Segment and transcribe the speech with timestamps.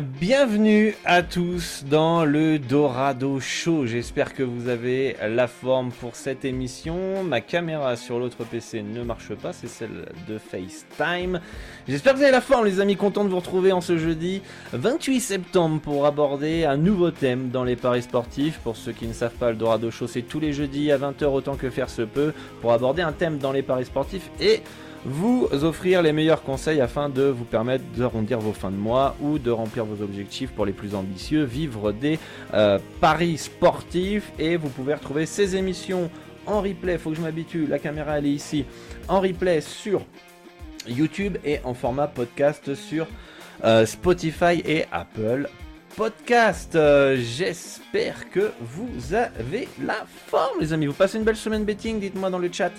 [0.00, 3.86] bienvenue à tous dans le Dorado Show.
[3.86, 7.24] J'espère que vous avez la forme pour cette émission.
[7.24, 11.40] Ma caméra sur l'autre PC ne marche pas, c'est celle de FaceTime.
[11.88, 14.42] J'espère que vous avez la forme les amis, content de vous retrouver en ce jeudi
[14.72, 18.58] 28 septembre pour aborder un nouveau thème dans les paris sportifs.
[18.58, 21.24] Pour ceux qui ne savent pas, le Dorado Show c'est tous les jeudis à 20h
[21.24, 24.62] autant que faire se peut pour aborder un thème dans les paris sportifs et
[25.04, 29.38] vous offrir les meilleurs conseils afin de vous permettre d'arrondir vos fins de mois ou
[29.38, 32.18] de remplir vos objectifs pour les plus ambitieux, vivre des
[32.54, 36.10] euh, paris sportifs et vous pouvez retrouver ces émissions
[36.46, 38.64] en replay, faut que je m'habitue, la caméra elle est ici,
[39.08, 40.02] en replay sur
[40.86, 43.06] YouTube et en format podcast sur
[43.64, 45.48] euh, Spotify et Apple
[45.96, 46.76] Podcast.
[46.76, 50.86] Euh, j'espère que vous avez la forme les amis.
[50.86, 52.72] Vous passez une belle semaine betting, dites-moi dans le chat.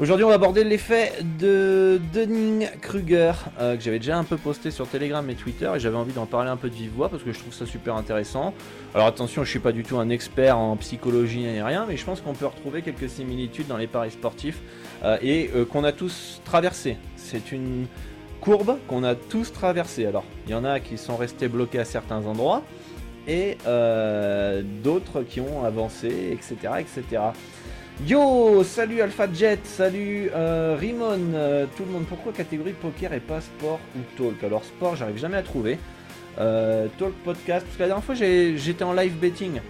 [0.00, 4.88] Aujourd'hui, on va aborder l'effet de Dunning-Kruger, euh, que j'avais déjà un peu posté sur
[4.88, 7.34] Telegram et Twitter, et j'avais envie d'en parler un peu de vive voix parce que
[7.34, 8.54] je trouve ça super intéressant.
[8.94, 12.04] Alors attention, je suis pas du tout un expert en psychologie ni rien, mais je
[12.06, 14.60] pense qu'on peut retrouver quelques similitudes dans les paris sportifs
[15.04, 16.96] euh, et euh, qu'on a tous traversé.
[17.16, 17.84] C'est une
[18.40, 20.06] courbe qu'on a tous traversée.
[20.06, 22.62] Alors, il y en a qui sont restés bloqués à certains endroits
[23.28, 23.58] et
[24.82, 27.20] d'autres qui ont avancé, etc., etc.
[28.06, 32.06] Yo, salut Alpha Jet, salut euh, Rimon, euh, tout le monde.
[32.06, 34.42] Pourquoi catégorie poker et pas sport ou talk?
[34.42, 35.78] Alors sport, j'arrive jamais à trouver.
[36.38, 39.60] Euh, talk podcast, parce que la dernière fois j'étais en live betting.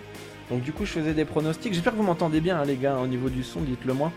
[0.49, 1.75] Donc du coup je faisais des pronostics.
[1.75, 4.13] J'espère que vous m'entendez bien hein, les gars au niveau du son, dites-le moi.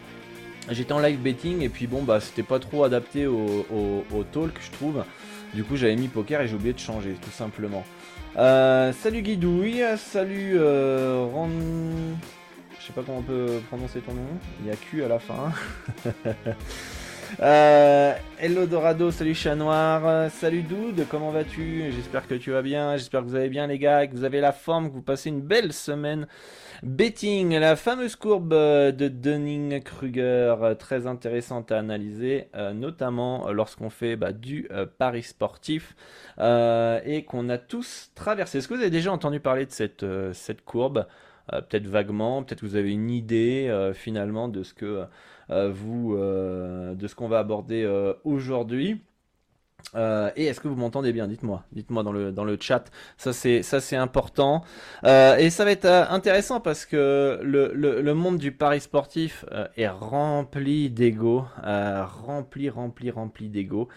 [0.69, 4.71] J'étais en live betting et puis bon bah c'était pas trop adapté au, talk je
[4.77, 5.03] trouve.
[5.55, 7.83] Du coup j'avais mis poker et j'ai oublié de changer tout simplement.
[8.35, 11.49] salut Guidouille, salut Ron...
[12.83, 14.27] Je sais pas comment on peut prononcer ton nom.
[14.59, 15.53] Il y a Q à la fin.
[17.39, 21.93] euh, hello Dorado, salut chat noir, salut Dude, comment vas-tu?
[21.93, 24.41] J'espère que tu vas bien, j'espère que vous allez bien les gars, que vous avez
[24.41, 26.27] la forme, que vous passez une belle semaine.
[26.83, 34.33] Betting, la fameuse courbe de Dunning-Kruger, très intéressante à analyser, euh, notamment lorsqu'on fait bah,
[34.33, 35.95] du euh, pari sportif
[36.39, 38.57] euh, et qu'on a tous traversé.
[38.57, 41.05] Est-ce que vous avez déjà entendu parler de cette courbe?
[41.51, 45.05] Euh, peut-être vaguement, peut-être que vous avez une idée euh, finalement de ce que
[45.49, 47.85] euh, vous, de ce qu'on va aborder
[48.23, 49.01] aujourd'hui.
[49.95, 51.27] et est-ce que vous m'entendez bien?
[51.27, 52.85] Dites-moi, dites-moi dans le chat.
[53.17, 54.63] Ça c'est ça c'est important
[55.03, 61.45] et ça va être intéressant parce que le monde du pari sportif est rempli d'ego,
[61.61, 63.89] rempli rempli rempli d'ego.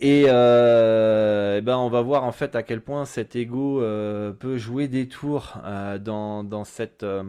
[0.00, 4.32] Et, euh, eh ben on va voir en fait à quel point cet ego euh,
[4.32, 7.24] peut jouer des tours euh, dans, dans, cette, euh,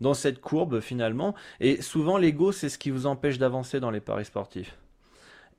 [0.00, 1.34] dans cette courbe finalement.
[1.60, 4.76] Et souvent l'ego c'est ce qui vous empêche d'avancer dans les paris sportifs.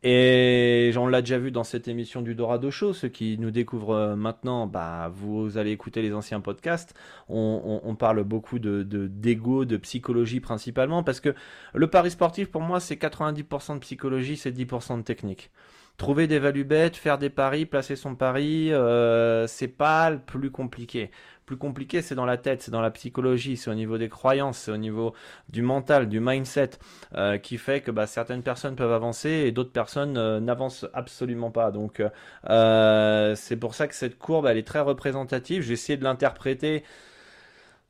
[0.03, 2.91] Et on l'a déjà vu dans cette émission du Dorado Show.
[2.91, 6.95] Ceux qui nous découvrent maintenant, bah, vous allez écouter les anciens podcasts.
[7.29, 11.35] On parle beaucoup de d'ego, de, de, psychologie principalement, parce que
[11.75, 15.51] le pari sportif pour moi c'est 90% de psychologie, c'est 10% de technique
[15.97, 20.51] trouver des value bêtes, faire des paris, placer son pari, euh, c'est pas le plus
[20.51, 21.11] compliqué.
[21.45, 24.57] Plus compliqué, c'est dans la tête, c'est dans la psychologie, c'est au niveau des croyances,
[24.57, 25.13] c'est au niveau
[25.49, 26.71] du mental, du mindset,
[27.15, 31.51] euh, qui fait que bah, certaines personnes peuvent avancer et d'autres personnes euh, n'avancent absolument
[31.51, 31.71] pas.
[31.71, 32.01] Donc
[32.47, 35.61] c'est pour ça que cette courbe, elle est très représentative.
[35.61, 36.83] J'ai essayé de l'interpréter.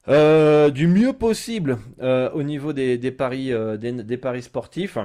[0.07, 4.97] du mieux possible au niveau des, paris, des paris sportifs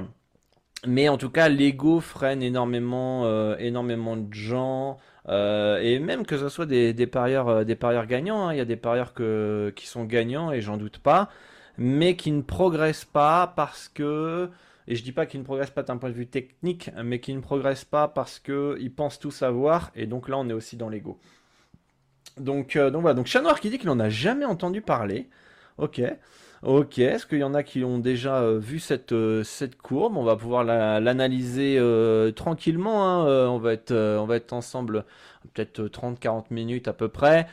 [0.87, 4.97] mais en tout cas, l'ego freine énormément, euh, énormément de gens
[5.29, 8.53] et même que ce soit des, parieurs, des parieurs gagnants, hein.
[8.53, 11.29] il y a des parieurs que, qui sont gagnants et j'en doute pas,
[11.77, 14.49] mais qui ne progressent pas parce que
[14.87, 17.35] et je dis pas qu'ils ne progressent pas d'un point de vue technique, mais qu'ils
[17.35, 19.91] ne progressent pas parce qu'ils pensent tout savoir.
[19.95, 21.19] Et donc là, on est aussi dans l'ego.
[22.37, 23.13] Donc, euh, donc voilà.
[23.13, 25.29] Donc Chat Noir qui dit qu'il n'en a jamais entendu parler.
[25.77, 26.01] Ok.
[26.63, 30.17] Ok, est-ce qu'il y en a qui ont déjà euh, vu cette, euh, cette courbe?
[30.17, 31.79] On va pouvoir l'analyser
[32.35, 33.07] tranquillement.
[33.07, 33.47] Hein.
[33.49, 35.05] on, va être, on va être ensemble
[35.53, 37.47] peut-être 30-40 minutes à peu près.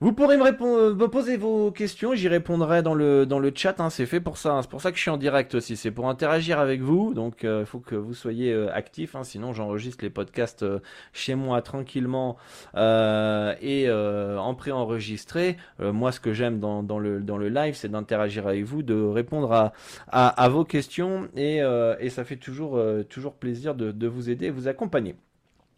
[0.00, 3.78] Vous pourrez me, répondre, euh, poser vos questions, j'y répondrai dans le, dans le chat,
[3.78, 4.62] hein, c'est fait pour ça, hein.
[4.62, 7.38] c'est pour ça que je suis en direct aussi, c'est pour interagir avec vous, donc
[7.42, 9.22] il euh, faut que vous soyez euh, actifs, hein.
[9.22, 10.66] sinon j'enregistre les podcasts
[11.12, 12.36] chez moi tranquillement
[12.74, 15.56] et en pré-enregistré.
[15.78, 19.00] moi ce que j'aime dans, dans, le, dans le live, c'est d'interagir avec vous, de
[19.00, 19.72] répondre à,
[20.08, 21.60] à, vos questions et,
[22.00, 25.14] et, ça fait toujours, toujours plaisir de, de vous aider et vous accompagner.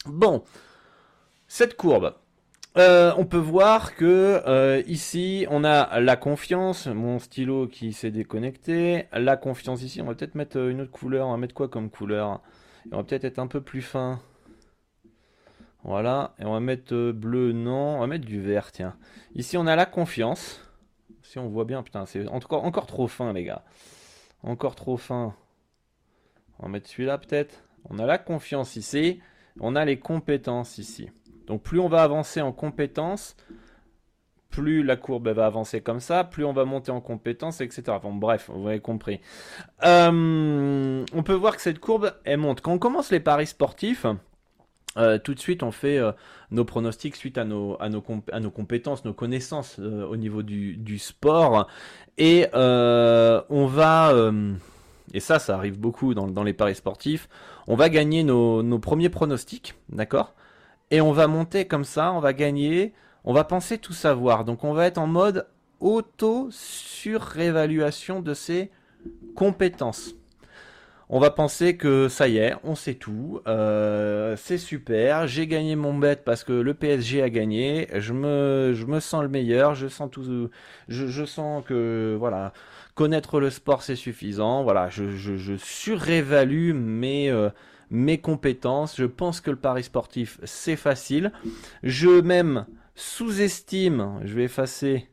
[0.06, 0.42] Bon,
[1.48, 2.14] cette courbe.
[2.76, 8.10] Euh, on peut voir que euh, ici on a la confiance, mon stylo qui s'est
[8.10, 11.54] déconnecté, la confiance ici, on va peut-être mettre euh, une autre couleur, on va mettre
[11.54, 12.42] quoi comme couleur?
[12.92, 14.20] On va peut-être être un peu plus fin.
[15.84, 18.94] Voilà, et on va mettre bleu, non, on va mettre du vert, tiens.
[19.34, 20.60] Ici on a la confiance,
[21.22, 23.64] si on voit bien, putain, c'est encore, encore trop fin les gars.
[24.42, 25.34] Encore trop fin.
[26.58, 27.64] On va mettre celui-là peut-être.
[27.88, 29.20] On a la confiance ici,
[29.60, 31.08] on a les compétences ici.
[31.46, 33.36] Donc plus on va avancer en compétences,
[34.56, 37.98] plus la courbe va avancer comme ça, plus on va monter en compétences, etc.
[38.02, 39.20] Bon, bref, vous avez compris.
[39.84, 42.62] Euh, on peut voir que cette courbe, elle monte.
[42.62, 44.06] Quand on commence les paris sportifs,
[44.96, 46.12] euh, tout de suite, on fait euh,
[46.50, 47.76] nos pronostics suite à nos,
[48.54, 51.66] compétences, nos connaissances au niveau du, sport.
[52.16, 54.32] Et on va,
[55.12, 57.28] et ça, ça arrive beaucoup dans, les paris sportifs,
[57.66, 60.32] on va gagner nos premiers pronostics, d'accord?
[60.90, 62.92] Et on va monter comme ça, on va gagner,
[63.24, 64.44] on va penser tout savoir.
[64.44, 65.46] Donc on va être en mode
[65.80, 68.70] auto-surévaluation de ses
[69.34, 70.14] compétences.
[71.08, 75.76] On va penser que ça y est, on sait tout, euh, c'est super, j'ai gagné
[75.76, 80.10] mon bet parce que le PSG a gagné, je me, sens le meilleur, je sens
[80.10, 80.50] tout,
[80.88, 82.52] je, sens que voilà,
[82.96, 87.50] connaître le sport c'est suffisant, voilà, je, je, surévalue mes, euh,
[87.90, 88.96] mes compétences.
[88.96, 91.32] Je pense que le pari sportif, c'est facile.
[91.82, 95.08] Je même sous-estime, je vais effacer,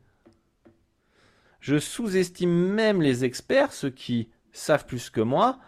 [1.59, 5.59] je sous-estime même les experts, ceux qui savent plus que moi.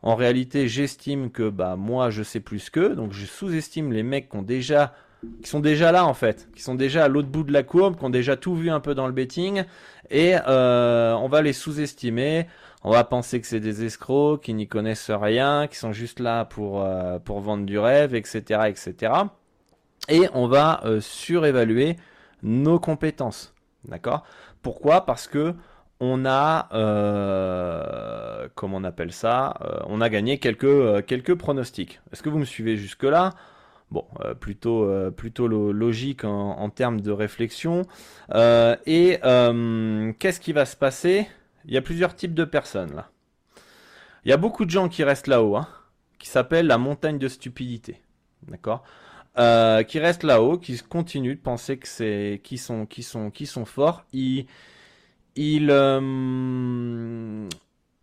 [0.00, 4.30] En réalité, j'estime que bah moi je sais plus qu'eux, donc je sous-estime les mecs
[4.30, 7.98] qui sont déjà là en fait, qui sont déjà à l'autre bout de la courbe,
[7.98, 9.64] qui ont déjà tout vu un peu dans le betting,
[10.10, 12.46] et euh, on va les sous-estimer
[12.84, 16.44] on va penser que c'est des escrocs qui n'y connaissent rien, qui sont juste là
[16.44, 19.12] pour, euh, pour vendre du rêve, etc., etc.
[20.08, 21.96] Et on va euh, surévaluer
[22.42, 23.52] nos compétences.
[23.84, 24.24] D'accord?
[24.62, 25.04] Pourquoi?
[25.06, 25.54] Parce que
[26.00, 29.54] on a, euh, comment on appelle ça?
[29.88, 32.00] On a gagné quelques, quelques pronostics.
[32.12, 33.30] Est-ce que vous me suivez jusque-là?
[33.90, 34.04] Bon,
[34.38, 37.82] plutôt, plutôt logique en, termes de réflexion.
[38.32, 41.26] et qu'est-ce qui va se passer?
[41.68, 43.10] Il y a plusieurs types de personnes là.
[44.24, 45.68] Il y a beaucoup de gens qui restent là-haut, hein,
[46.18, 48.02] qui s'appellent la montagne de stupidité.
[48.42, 48.82] D'accord?
[49.38, 52.40] Euh, Qui restent là-haut, qui continuent de penser que c'est.
[52.42, 54.04] qui sont, qui sont, qui sont forts.
[54.12, 54.46] Ils.
[55.36, 57.48] Ils, euh,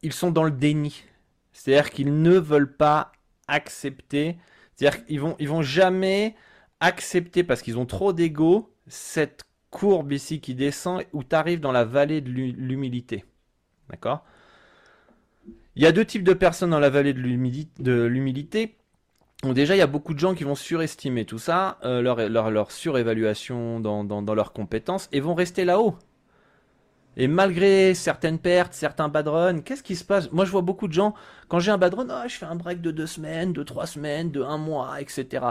[0.01, 1.03] ils sont dans le déni.
[1.51, 3.11] C'est-à-dire qu'ils ne veulent pas
[3.47, 4.37] accepter.
[4.75, 6.35] C'est-à-dire qu'ils vont, ils vont jamais
[6.79, 11.71] accepter parce qu'ils ont trop d'ego cette courbe ici qui descend où tu arrives dans
[11.73, 13.25] la vallée de l'humilité.
[13.89, 14.23] D'accord?
[15.75, 18.77] Il y a deux types de personnes dans la vallée de l'humilité.
[19.43, 23.79] Déjà, il y a beaucoup de gens qui vont surestimer tout ça, euh, leur, surévaluation
[23.79, 25.95] dans, leurs compétences, et vont rester là-haut.
[27.17, 30.31] Et malgré certaines pertes, certains bad runs, qu'est-ce qui se passe?
[30.31, 31.13] Moi, je vois beaucoup de gens,
[31.47, 33.85] quand j'ai un bad run, oh, je fais un break de deux semaines, de trois
[33.85, 35.45] semaines, de un mois, etc.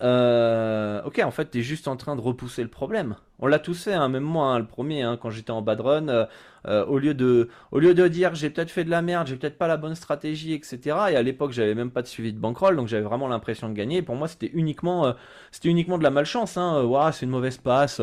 [0.00, 3.16] Euh, ok, en fait, tu es juste en train de repousser le problème.
[3.38, 5.80] On l'a tous fait, hein, même moi, hein, le premier, hein, quand j'étais en bad
[5.80, 6.26] run, euh,
[6.66, 9.36] euh, au, lieu de, au lieu de dire j'ai peut-être fait de la merde, j'ai
[9.36, 10.78] peut-être pas la bonne stratégie, etc.
[11.10, 13.74] Et à l'époque, j'avais même pas de suivi de bankroll, donc j'avais vraiment l'impression de
[13.74, 14.02] gagner.
[14.02, 15.14] pour moi, c'était uniquement,
[15.50, 16.56] c'était uniquement de la malchance.
[16.56, 16.88] Hein.
[17.12, 18.00] c'est une mauvaise passe.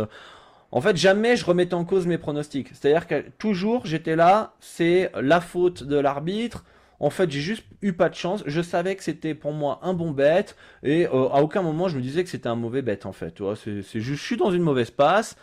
[0.71, 2.69] En fait, jamais je remettais en cause mes pronostics.
[2.73, 6.63] C'est-à-dire que toujours, j'étais là, c'est la faute de l'arbitre.
[6.99, 8.43] En fait, j'ai juste eu pas de chance.
[8.45, 10.47] Je savais que c'était pour moi un bon bet
[10.83, 13.41] et euh, à aucun moment je me disais que c'était un mauvais bet en fait.
[13.55, 15.35] C'est juste, je suis dans une mauvaise passe.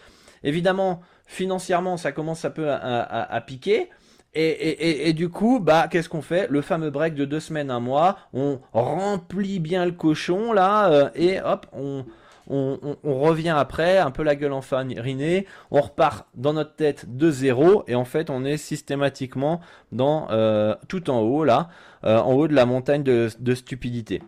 [0.44, 3.88] Évidemment, financièrement, ça commence un peu à, piquer.
[4.34, 6.46] Et, du coup, bah, qu'est-ce qu'on fait?
[6.50, 11.08] Le fameux break de deux semaines, un mois, on remplit bien le cochon là, euh,
[11.14, 12.04] et hop, on,
[12.48, 17.30] on, revient après, un peu la gueule en farinée, on repart dans notre tête de
[17.30, 19.60] zéro, et en fait, on est systématiquement
[19.92, 21.68] dans euh, tout en haut, là,
[22.04, 24.22] euh, en haut de la montagne de, stupidité.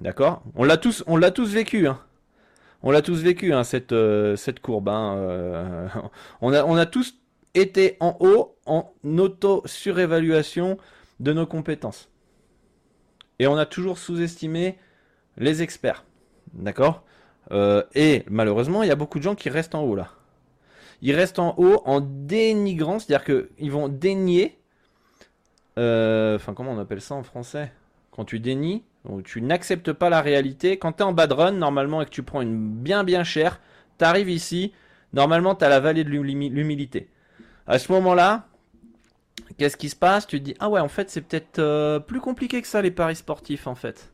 [0.00, 0.42] D'accord?
[0.54, 1.98] On l'a tous, on l'a tous vécu, hein.
[2.82, 4.88] On l'a tous vécu, hein, cette, euh, courbe.
[4.88, 5.88] Hein,
[6.42, 7.14] on a tous
[7.54, 10.76] été en haut en auto-surévaluation
[11.20, 12.10] de nos compétences.
[13.38, 14.78] Et on a toujours sous-estimé
[15.36, 16.04] les experts.
[16.52, 17.04] D'accord?
[17.52, 20.10] Euh, Et malheureusement, il y a beaucoup de gens qui restent en haut là.
[21.02, 24.58] Ils restent en haut en dénigrant, c'est-à-dire qu'ils vont dénier.
[25.78, 27.72] Euh, enfin, comment on appelle ça en français?
[28.10, 30.78] Quand tu dénies, ou tu n'acceptes pas la réalité.
[30.78, 33.60] Quand tu es en bad run, normalement, et que tu prends une bien bien chère,
[33.98, 34.72] tu arrives ici,
[35.12, 37.08] normalement, tu as la vallée de l'humilité.
[37.66, 38.46] À ce moment-là,
[39.58, 40.26] qu'est-ce qui se passe?
[40.26, 42.90] Tu te dis, ah ouais, en fait, c'est peut-être euh, plus compliqué que ça, les
[42.90, 44.12] paris sportifs, en fait.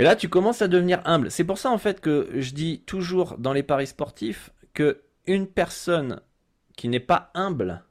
[0.00, 1.30] Et là, tu commences à devenir humble.
[1.30, 5.46] C'est pour ça, en fait, que je dis toujours dans les paris sportifs que une
[5.46, 6.22] personne
[6.74, 7.84] qui n'est pas humble,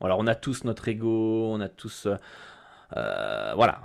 [0.00, 2.06] alors on a tous notre ego, on a tous...
[2.06, 2.16] Euh,
[2.96, 3.82] euh, voilà,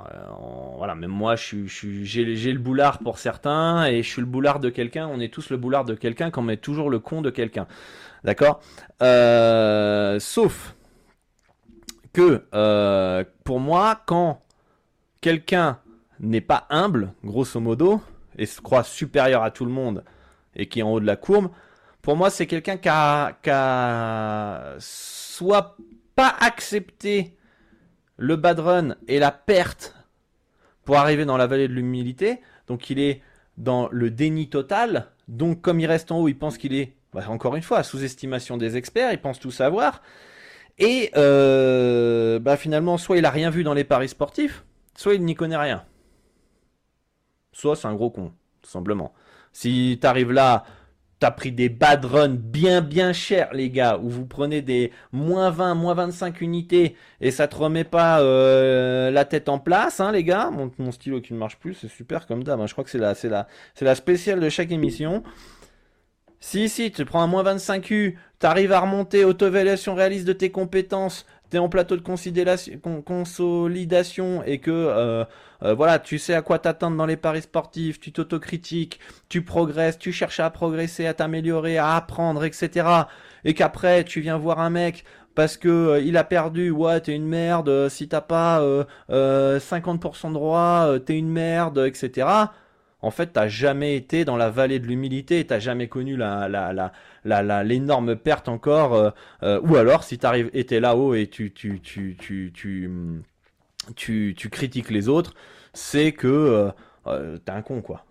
[0.77, 0.95] voilà.
[0.95, 5.09] Même moi, j'ai le boulard pour certains et je suis le boulard de quelqu'un.
[5.11, 7.67] On est tous le boulard de quelqu'un, quand on est toujours le con de quelqu'un.
[8.23, 8.61] D'accord?
[9.01, 10.73] Sauf
[12.13, 14.41] que euh, pour moi, quand
[15.19, 15.79] quelqu'un
[16.19, 18.01] n'est pas humble, grosso modo,
[18.37, 20.03] et se croit supérieur à tout le monde
[20.55, 21.49] et qui est en haut de la courbe,
[22.07, 25.75] pour moi, c'est quelqu'un qui a, soit
[26.15, 27.35] pas accepté
[28.15, 29.93] le bad run et la perte
[30.85, 32.39] pour arriver dans la vallée de l'humilité.
[32.67, 33.21] Donc il est
[33.57, 35.07] dans le déni total.
[35.27, 38.55] Donc comme il reste en haut, il pense qu'il est, bah, encore une fois, sous-estimation
[38.55, 40.01] des experts, il pense tout savoir.
[40.79, 44.63] Et euh, bah finalement, soit il a rien vu dans les paris sportifs,
[44.95, 45.83] soit il n'y connaît rien.
[47.57, 49.13] Soit c'est un gros con, tout simplement.
[49.51, 50.63] Si t'arrives là,
[51.19, 55.49] t'as pris des bad runs bien bien chers, les gars, où vous prenez des moins
[55.49, 60.11] 20, moins 25 unités et ça te remet pas euh, la tête en place, hein,
[60.11, 60.51] les gars.
[60.51, 62.61] Mon, mon stylo qui ne marche plus, c'est super comme d'hab.
[62.61, 62.67] Hein.
[62.67, 63.47] Je crois que c'est la, la,
[63.81, 65.23] la spéciale de chaque émission.
[66.39, 71.25] Si, si, tu prends un moins 25U, t'arrives à remonter auto-évaluation réaliste de tes compétences,
[71.49, 75.23] t'es en plateau de consolidation et que euh,
[75.63, 78.99] euh, voilà, tu sais à quoi t'attendre dans les paris sportifs, tu t'autocritiques,
[79.29, 82.87] tu progresses, tu cherches à progresser, à t'améliorer, à apprendre, etc.
[83.45, 85.03] Et qu'après tu viens voir un mec
[85.35, 88.61] parce que euh, il a perdu, ouais, t'es une merde, si t'as pas
[89.09, 92.27] 50% de droit, t'es une merde, etc
[93.01, 96.91] en fait, t'as jamais été dans la vallée de l'humilité, t'as jamais connu la, la,
[97.23, 99.11] la, l'énorme perte encore, euh,
[99.43, 102.51] euh, ou alors si t'arrives, étais là-haut et tu, tu, tu, tu,
[103.95, 105.35] tu, tu, critiques les autres,
[105.73, 106.71] c'est que
[107.05, 108.03] euh, t'es un con, quoi.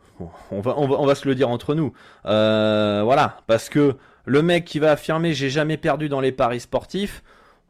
[0.50, 1.92] On va, on va, on va se le dire entre nous.
[2.24, 7.22] voilà, parce que le mec qui va affirmer j'ai jamais perdu dans les paris sportifs,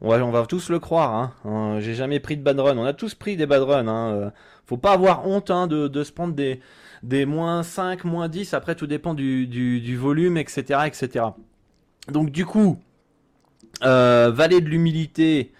[0.02, 1.14] on va, on va tous le croire.
[1.14, 1.32] Hein.
[1.46, 2.76] hein j'ai jamais pris de bad run.
[2.76, 3.88] On a tous pris des bad runs.
[3.88, 4.32] Hein.
[4.66, 6.60] Faut pas avoir honte hein, de, de se prendre des,
[7.06, 11.26] des moins 5, moins 10, après tout dépend du, volume, etc., etc.
[12.08, 12.80] Donc du coup,
[13.84, 15.52] euh, Vallée de l'humilité,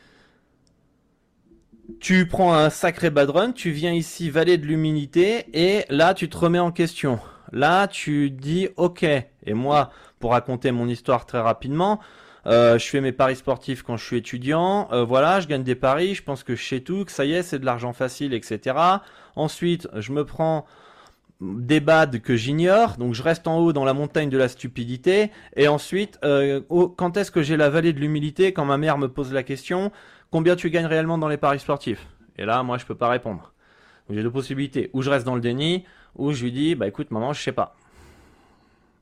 [2.01, 6.29] tu prends un sacré bad run, tu viens ici Vallée de l'humilité, et là tu
[6.29, 7.21] te remets en question.
[7.53, 12.01] Là tu dis ok, et moi, pour raconter mon histoire très rapidement,
[12.47, 14.89] euh, je fais mes paris sportifs quand je suis étudiant.
[14.93, 16.15] Euh, voilà, je gagne des paris.
[16.15, 18.77] Je pense que je sais tout, que ça y est, c'est de l'argent facile, etc.
[19.35, 20.65] Ensuite, je me prends
[21.41, 25.31] des bad que j'ignore, donc je reste en haut dans la montagne de la stupidité,
[25.55, 26.63] et ensuite, euh,
[26.97, 29.93] quand est-ce que j'ai la vallée de l'humilité quand ma mère me pose la question,
[30.31, 32.07] combien tu gagnes réellement dans les paris sportifs?
[32.39, 33.53] Et là, moi, je peux pas répondre.
[34.09, 37.11] J'ai deux possibilités, ou je reste dans le déni, ou je lui dis, bah écoute,
[37.11, 37.77] maman, je sais pas.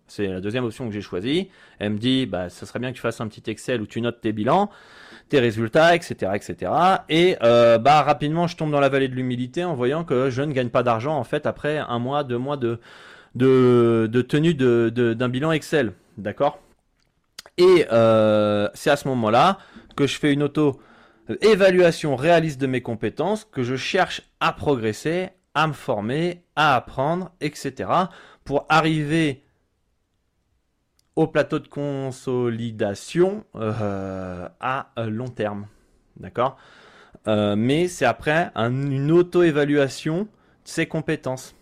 [0.07, 1.49] C'est la deuxième option que j'ai choisie.
[1.79, 4.01] Elle me dit, bah, ça serait bien que tu fasses un petit Excel où tu
[4.01, 4.71] notes tes bilans
[5.41, 6.73] résultats, etc., etc.
[7.09, 10.43] Et euh, bah rapidement, je tombe dans la vallée de l'humilité en voyant que je
[10.43, 12.81] ne gagne pas d'argent en fait après un mois, deux mois de
[13.35, 16.61] de, de tenue de, d'un bilan Excel, d'accord?
[17.59, 19.59] Et euh, c'est à ce moment-là
[19.97, 20.81] que je fais une auto
[21.41, 27.31] évaluation réaliste de mes compétences, que je cherche à progresser, à me former, à apprendre,
[27.41, 27.89] etc.
[28.45, 29.44] pour arriver
[31.17, 35.67] au plateau de consolidation euh, à long terme.
[36.17, 36.57] D'accord?
[37.27, 40.29] Euh, Mais c'est après une auto-évaluation de
[40.65, 41.55] ses compétences.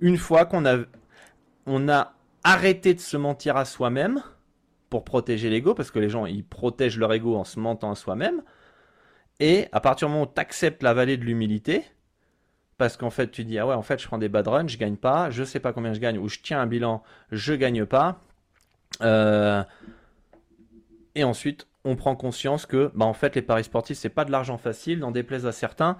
[0.00, 0.78] Une fois qu'on a,
[1.66, 4.22] on a arrêté de se mentir à soi-même
[4.90, 7.94] pour protéger l'ego, parce que les gens ils protègent leur ego en se mentant à
[7.94, 8.42] soi-même,
[9.40, 11.84] et à partir du moment où tu acceptes la vallée de l'humilité,
[12.78, 14.78] parce qu'en fait tu dis ah ouais en fait je prends des bad runs, je
[14.78, 17.86] gagne pas, je sais pas combien je gagne ou je tiens un bilan, je gagne
[17.86, 18.20] pas.
[19.02, 19.62] Euh,
[21.14, 24.32] et ensuite on prend conscience que bah en fait les paris sportifs c'est pas de
[24.32, 25.98] l'argent facile, n'en déplaise à certains.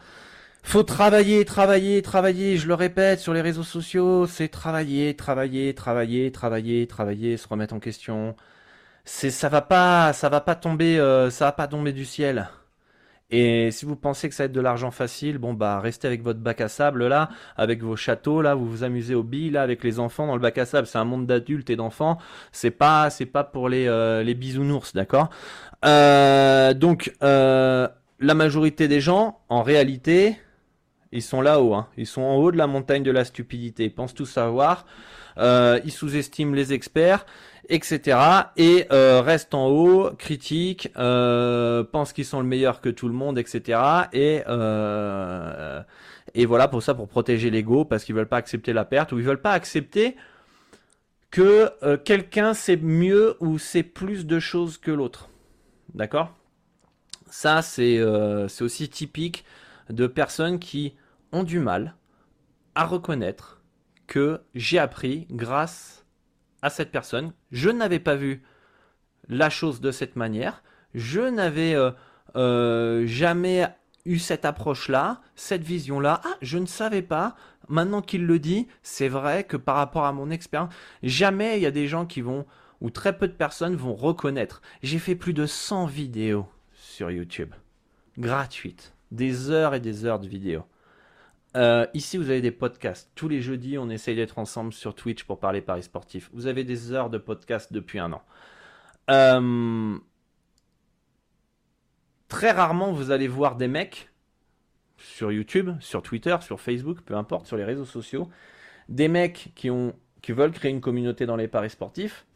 [0.62, 6.32] Faut travailler, travailler, travailler, je le répète sur les réseaux sociaux, c'est travailler, travailler, travailler,
[6.32, 8.34] travailler, travailler, se remettre en question.
[9.04, 12.48] C'est ça va pas ça va pas tomber euh, ça va pas tomber du ciel.
[13.30, 16.22] Et si vous pensez que ça va être de l'argent facile, bon bah restez avec
[16.22, 19.62] votre bac à sable là, avec vos châteaux là, vous vous amusez aux billes là
[19.62, 20.86] avec les enfants dans le bac à sable.
[20.86, 22.18] C'est un monde d'adultes et d'enfants.
[22.52, 25.30] C'est pas c'est pas pour les euh, les bisounours, d'accord?
[25.84, 27.88] Euh, Donc euh,
[28.20, 30.38] la majorité des gens, en réalité,
[31.10, 31.74] ils sont là-haut.
[31.74, 31.88] Hein.
[31.96, 33.84] Ils sont en haut de la montagne de la stupidité.
[33.84, 34.86] Ils pensent tout savoir.
[35.38, 37.24] ils sous-estiment les experts
[37.68, 38.18] etc.
[38.56, 43.14] Et euh, reste en haut, critique, euh, pense qu'ils sont le meilleur que tout le
[43.14, 43.80] monde, etc.
[44.12, 45.82] Et euh,
[46.34, 49.18] et voilà pour ça, pour protéger l'ego, parce qu'ils veulent pas accepter la perte ou
[49.18, 50.16] ils veulent pas accepter
[51.30, 55.30] que euh, quelqu'un sait mieux ou sait plus de choses que l'autre.
[55.94, 56.34] D'accord?
[57.28, 59.44] Ça, c'est euh, c'est aussi typique
[59.90, 60.94] de personnes qui
[61.32, 61.96] ont du mal
[62.74, 63.62] à reconnaître
[64.06, 66.03] que j'ai appris grâce
[66.64, 67.32] à cette personne.
[67.52, 68.42] Je n'avais pas vu
[69.28, 70.62] la chose de cette manière.
[70.94, 71.90] Je n'avais euh,
[72.36, 73.68] euh, jamais
[74.06, 76.22] eu cette approche-là, cette vision-là.
[76.24, 77.36] Ah, je ne savais pas.
[77.68, 81.66] Maintenant qu'il le dit, c'est vrai que par rapport à mon expérience, jamais il y
[81.66, 82.46] a des gens qui vont,
[82.80, 84.62] ou très peu de personnes vont reconnaître.
[84.82, 87.52] J'ai fait plus de 100 vidéos sur YouTube,
[88.16, 90.64] gratuites, des heures et des heures de vidéos.
[91.56, 93.10] Euh, ici, vous avez des podcasts.
[93.14, 96.30] Tous les jeudis, on essaye d'être ensemble sur Twitch pour parler paris sportifs.
[96.32, 98.22] Vous avez des heures de podcast depuis un an.
[99.10, 99.96] Euh,
[102.28, 104.10] très rarement, vous allez voir des mecs
[104.96, 108.28] sur YouTube, sur Twitter, sur Facebook, peu importe, sur les réseaux sociaux,
[108.88, 112.26] des mecs qui, ont, qui veulent créer une communauté dans les paris sportifs,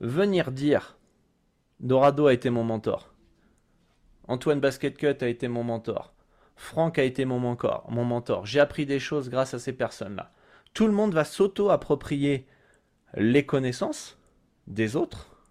[0.00, 0.96] venir dire
[1.80, 3.12] Dorado a été mon mentor.
[4.28, 6.14] Antoine Basket Cut a été mon mentor.
[6.60, 7.86] Franck a été mon mentor.
[7.88, 8.44] Mon mentor.
[8.44, 10.30] J'ai appris des choses grâce à ces personnes-là.
[10.74, 12.46] Tout le monde va s'auto-approprier
[13.16, 14.18] les connaissances
[14.66, 15.42] des autres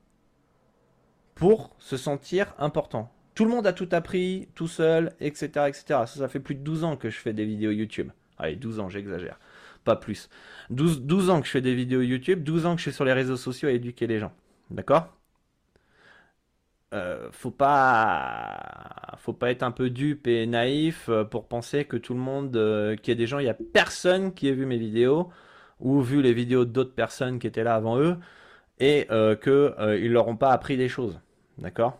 [1.34, 3.12] pour se sentir important.
[3.34, 5.66] Tout le monde a tout appris, tout seul, etc.
[5.68, 5.84] etc.
[5.88, 8.12] Ça, ça fait plus de 12 ans que je fais des vidéos YouTube.
[8.38, 9.40] Allez, 12 ans, j'exagère.
[9.84, 10.30] Pas plus.
[10.70, 13.04] 12, 12 ans que je fais des vidéos YouTube, 12 ans que je suis sur
[13.04, 14.32] les réseaux sociaux à éduquer les gens.
[14.70, 15.19] D'accord?
[16.94, 21.98] Euh, faut pas faut pas être un peu dupe et naïf euh, pour penser que
[21.98, 24.54] tout le monde euh, qu'il y a des gens il y a personne qui ait
[24.54, 25.30] vu mes vidéos
[25.80, 28.18] ou vu les vidéos d'autres personnes qui étaient là avant eux
[28.80, 29.76] et euh, que
[30.08, 31.20] leur ont pas appris des choses.
[31.58, 32.00] D'accord?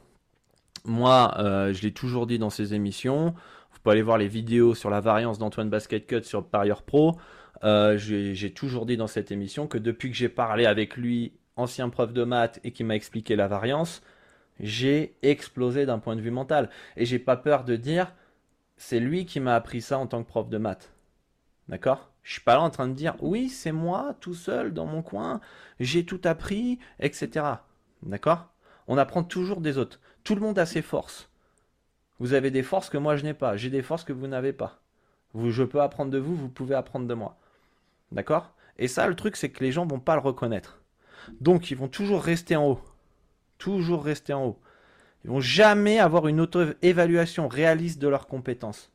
[0.86, 3.36] Moi je l'ai toujours dit dans ces émissions
[3.72, 7.18] vous pouvez aller voir les vidéos sur la variance d'Antoine Basket Cut sur Parieur Pro.
[7.64, 12.12] J'ai toujours dit dans cette émission que depuis que j'ai parlé avec lui ancien prof
[12.12, 14.02] de maths et qui m'a expliqué la variance
[14.60, 16.70] j'ai explosé d'un point de vue mental.
[16.98, 18.14] Et j'ai pas peur de dire,
[18.78, 20.94] c'est lui qui m'a appris ça en tant que prof de maths.
[21.68, 22.12] D'accord?
[22.24, 25.02] Je suis pas là en train de dire, oui, c'est moi, tout seul, dans mon
[25.02, 25.40] coin,
[25.80, 27.46] j'ai tout appris, etc.
[28.04, 28.50] D'accord?
[28.88, 30.00] On apprend toujours des autres.
[30.24, 31.30] Tout le monde a ses forces.
[32.20, 33.56] Vous avez des forces que moi je n'ai pas.
[33.56, 34.82] J'ai des forces que vous n'avez pas.
[35.34, 37.38] Vous, je peux apprendre de vous, vous pouvez apprendre de moi.
[38.12, 38.54] D'accord?
[38.78, 40.82] Et ça, le truc, c'est que les gens vont pas le reconnaître.
[41.40, 42.82] Donc, ils vont toujours rester en haut
[43.60, 44.60] toujours rester en haut.
[45.24, 48.92] Ils vont jamais avoir une auto-évaluation réaliste de leurs compétences.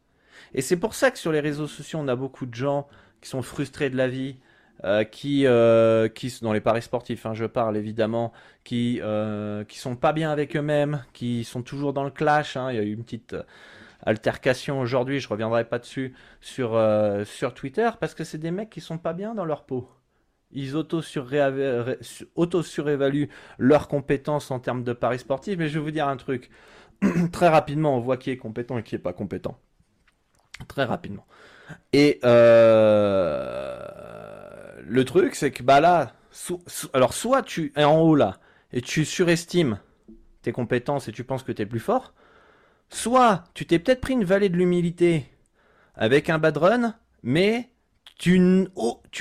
[0.55, 2.88] Et c'est pour ça que sur les réseaux sociaux, on a beaucoup de gens
[3.20, 4.37] qui sont frustrés de la vie,
[4.83, 8.33] euh, qui, euh, qui dans les paris sportifs, hein, je parle évidemment,
[8.64, 12.57] qui euh, qui sont pas bien avec eux-mêmes, qui sont toujours dans le clash.
[12.57, 12.70] Hein.
[12.72, 13.37] Il y a eu une petite
[14.05, 16.79] altercation aujourd'hui, je reviendrai pas dessus sur
[17.24, 19.88] sur Twitter parce que c'est des mecs qui sont pas bien dans leur peau
[20.55, 25.59] ils auto-surévaluent leurs compétences en termes de paris sportifs.
[25.59, 26.51] Mais je vais vous dire un truc.
[27.33, 29.59] Très rapidement, on voit qui est compétent et qui est pas compétent.
[30.69, 31.27] Très rapidement.
[31.93, 33.79] Et euh,
[34.83, 36.12] le truc, c'est que bah là,
[36.93, 38.38] alors soit tu es en haut là
[38.73, 39.79] et tu surestimes
[40.43, 42.14] tes compétences et tu penses que tu es plus fort,
[42.88, 45.27] soit tu t'es peut-être pris une vallée de l'humilité
[45.95, 47.71] avec un bad run, mais
[48.18, 48.68] tu,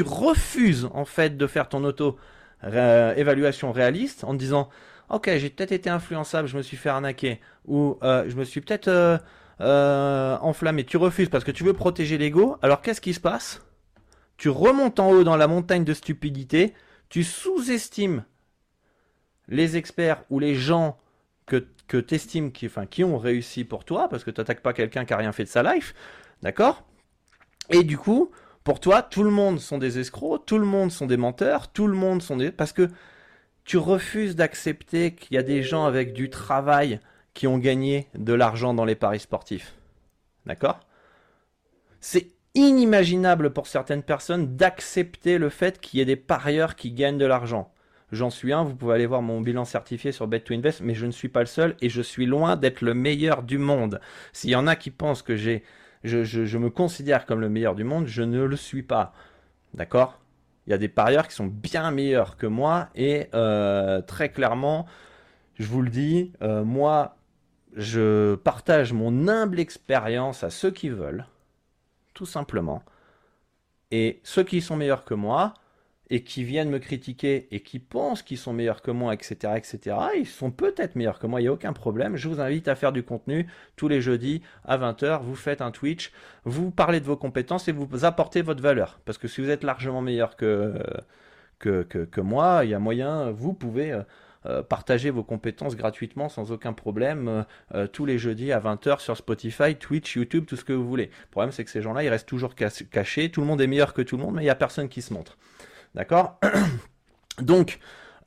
[0.06, 2.18] refuses en fait de faire ton auto
[2.64, 4.70] évaluation réaliste en te disant
[5.10, 8.62] ok j'ai peut-être été influençable je me suis fait arnaquer ou euh, je me suis
[8.62, 9.18] peut-être euh,
[9.62, 12.58] euh, enflammé tu refuses parce que tu veux protéger l'ego.
[12.62, 13.62] Alors qu'est-ce qui se passe?
[14.38, 16.74] Tu remontes en haut dans la montagne de stupidité.
[17.10, 18.26] Tu sous-estimes
[19.48, 20.98] les experts ou les gens
[21.46, 24.62] que, que tu estimes qui, enfin, qui ont réussi pour toi parce que tu n'attaques
[24.62, 25.94] pas quelqu'un qui a rien fait de sa life.
[26.42, 26.84] D'accord?
[27.70, 28.32] Et du coup,
[28.64, 31.88] pour toi, tout le monde sont des escrocs, tout le monde sont des menteurs, tout
[31.88, 32.52] le monde sont des...
[32.52, 32.90] Parce que
[33.66, 37.00] tu refuses d'accepter qu'il y a des gens avec du travail
[37.34, 39.74] qui ont gagné de l'argent dans les paris sportifs.
[40.46, 40.80] D'accord?
[42.00, 47.18] C'est inimaginable pour certaines personnes d'accepter le fait qu'il y ait des parieurs qui gagnent
[47.18, 47.74] de l'argent.
[48.12, 51.12] J'en suis un, vous pouvez aller voir mon bilan certifié sur Bet2Invest, mais je ne
[51.12, 54.00] suis pas le seul et je suis loin d'être le meilleur du monde.
[54.34, 55.64] S'il y en a qui pensent que j'ai,
[56.04, 59.14] je, me considère comme le meilleur du monde, je ne le suis pas.
[59.74, 60.20] D'accord?
[60.68, 64.86] Il y a des parieurs qui sont bien meilleurs que moi et euh, très clairement,
[65.56, 67.18] je vous le dis, euh, moi,
[67.76, 71.26] je partage mon humble expérience à ceux qui veulent,
[72.14, 72.84] tout simplement.
[73.92, 75.54] Et ceux qui sont meilleurs que moi,
[76.14, 79.98] et qui viennent me critiquer et qui pensent qu'ils sont meilleurs que moi, etc., etc.,
[80.16, 82.18] ils sont peut-être meilleurs que moi, il n'y a aucun problème.
[82.18, 83.48] Je vous invite à faire du contenu
[83.78, 85.24] tous les jeudis à 20h.
[85.24, 86.12] Vous faites un Twitch,
[86.46, 89.00] vous parlez de vos compétences et vous apportez votre valeur.
[89.06, 90.76] Parce que si vous êtes largement meilleur que,
[91.58, 93.92] que, que, moi, il y a moyen, vous pouvez.
[93.92, 94.04] Euh,
[94.46, 99.16] euh, partager vos compétences gratuitement sans aucun problème euh, tous les jeudis à 20h sur
[99.16, 101.06] Spotify, Twitch, YouTube, tout ce que vous voulez.
[101.06, 103.32] Le problème c'est que ces gens-là, ils restent toujours cachés.
[103.32, 105.02] Tout le monde est meilleur que tout le monde, mais il n'y a personne qui
[105.02, 105.38] se montre.
[105.96, 106.40] D'accord
[107.42, 107.80] Donc,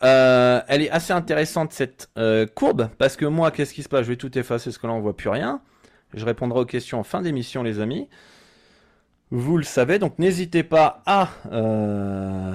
[0.03, 4.05] euh, elle est assez intéressante cette euh, courbe parce que moi, qu'est-ce qui se passe?
[4.05, 5.61] Je vais tout effacer parce que là on voit plus rien.
[6.15, 8.09] Je répondrai aux questions en fin d'émission, les amis.
[9.31, 12.55] Vous le savez, donc n'hésitez pas à, euh,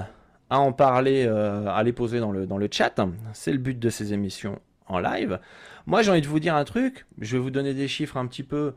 [0.49, 2.95] en parler, à les poser dans le, dans le chat.
[3.33, 5.39] C'est le but de ces émissions en live.
[5.85, 7.05] Moi, j'ai envie de vous dire un truc.
[7.19, 8.73] Je vais vous donner des chiffres un petit peu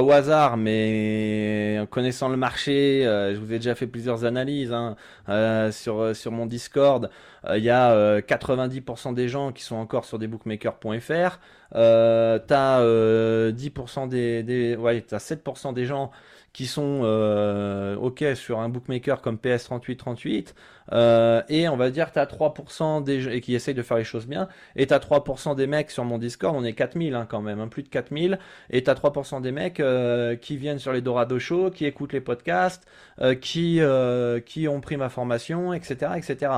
[0.00, 4.72] au hasard, mais en connaissant le marché, euh, je vous ai déjà fait plusieurs analyses
[4.72, 4.96] hein,
[5.28, 7.10] euh, sur, euh, sur mon Discord.
[7.54, 11.40] Il y a 90% des gens qui sont encore sur des bookmakers.fr.
[11.72, 16.12] t'as 10% des, des ouais, t'as 7% des gens
[16.52, 20.54] qui sont euh, OK sur un bookmaker comme PS3838
[20.92, 24.04] euh, et on va dire tu as 3% des et qui essayent de faire les
[24.04, 27.26] choses bien et tu as 3% des mecs sur mon Discord, on est 4000 hein,
[27.28, 28.38] quand même, hein, plus de 4000
[28.70, 32.12] et tu as 3% des mecs euh, qui viennent sur les Dorado Show, qui écoutent
[32.12, 32.86] les podcasts,
[33.20, 36.52] euh, qui euh, qui ont pris ma formation, etc., etc.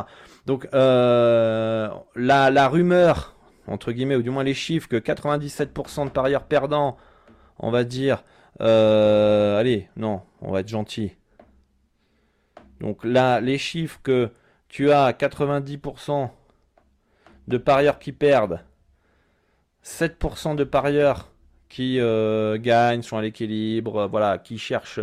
[0.47, 6.45] Donc la la rumeur entre guillemets ou du moins les chiffres que 97% de parieurs
[6.45, 6.97] perdants,
[7.59, 8.23] on va dire
[8.61, 11.13] euh, allez, non, on va être gentil.
[12.81, 14.31] Donc là, les chiffres que
[14.69, 16.31] tu as 90%
[17.49, 18.61] de parieurs qui perdent,
[19.85, 21.31] 7% de parieurs
[21.69, 25.01] qui euh, gagnent, sont à l'équilibre, voilà, qui cherchent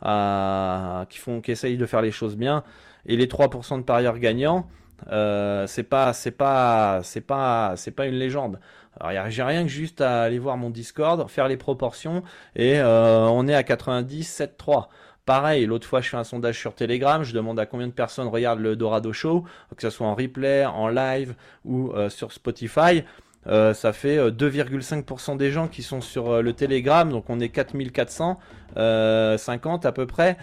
[0.00, 2.64] à, qui font, qui essayent de faire les choses bien,
[3.06, 4.68] et les 3% de parieurs gagnants,
[5.10, 8.60] euh, c'est pas, c'est pas, c'est pas, c'est pas une légende.
[9.02, 12.22] Alors j'ai rien que juste à aller voir mon Discord, faire les proportions
[12.54, 14.86] et euh, on est à 97,3.
[15.26, 18.28] Pareil, l'autre fois je fais un sondage sur Telegram, je demande à combien de personnes
[18.28, 19.44] regardent le Dorado Show,
[19.76, 21.34] que ce soit en replay, en live
[21.64, 23.02] ou euh, sur Spotify.
[23.48, 29.84] Euh, ça fait 2,5% des gens qui sont sur le Telegram, donc on est 4450
[29.84, 30.36] à peu près,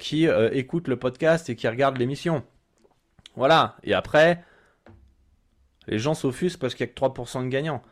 [0.00, 2.42] qui écoutent le podcast et qui regardent l'émission.
[3.36, 4.42] Voilà, et après,
[5.86, 7.82] les gens s'offusent parce qu'il n'y a que 3% de gagnants.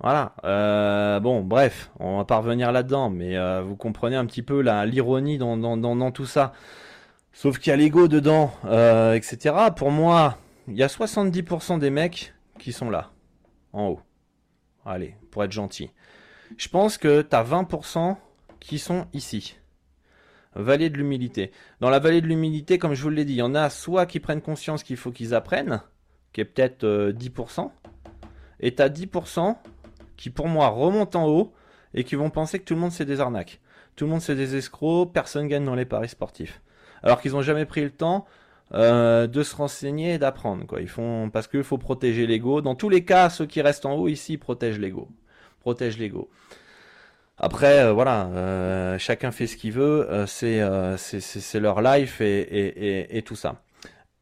[0.00, 0.34] Voilà.
[0.44, 4.60] Euh, bon, bref, on va pas revenir là-dedans, mais euh, vous comprenez un petit peu
[4.84, 6.52] l'ironie dans, dans, tout ça.
[7.32, 9.54] Sauf qu'il y a l'ego dedans, euh, etc.
[9.76, 13.10] Pour moi, il y a 70% des mecs qui sont là,
[13.72, 14.00] en haut.
[14.86, 15.90] Allez, pour être gentil.
[16.56, 18.16] Je pense que tu as 20%
[18.58, 19.56] qui sont ici.
[20.54, 21.52] Vallée de l'humilité.
[21.80, 24.06] Dans la vallée de l'humilité, comme je vous l'ai dit, il y en a soit
[24.06, 25.80] qui prennent conscience qu'il faut qu'ils apprennent,
[26.32, 27.68] qui est peut-être 10%, euh,
[28.60, 29.56] et tu as 10%
[30.16, 31.52] qui pour moi remontent en haut
[31.94, 33.60] et qui vont penser que tout le monde c'est des arnaques.
[33.96, 36.60] Tout le monde c'est des escrocs, personne gagne dans les paris sportifs.
[37.02, 38.26] Alors qu'ils n'ont jamais pris le temps
[38.74, 40.66] euh, de se renseigner et d'apprendre.
[40.66, 40.80] Quoi.
[40.80, 42.60] Ils font parce qu'il faut protéger l'ego.
[42.60, 45.08] Dans tous les cas, ceux qui restent en haut ici protègent l'ego.
[45.60, 46.30] Protègent l'ego.
[47.38, 50.60] Après, euh, voilà, chacun fait ce qu'il veut, c'est
[51.60, 53.62] leur life et, tout ça.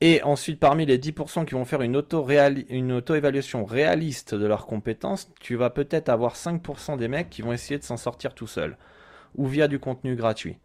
[0.01, 5.57] Et ensuite, parmi les 10% qui vont faire une auto-évaluation réaliste de leurs compétences, tu
[5.57, 8.77] vas peut-être avoir 5% des mecs qui vont essayer de s'en sortir tout seuls,
[9.35, 10.59] ou via du contenu gratuit.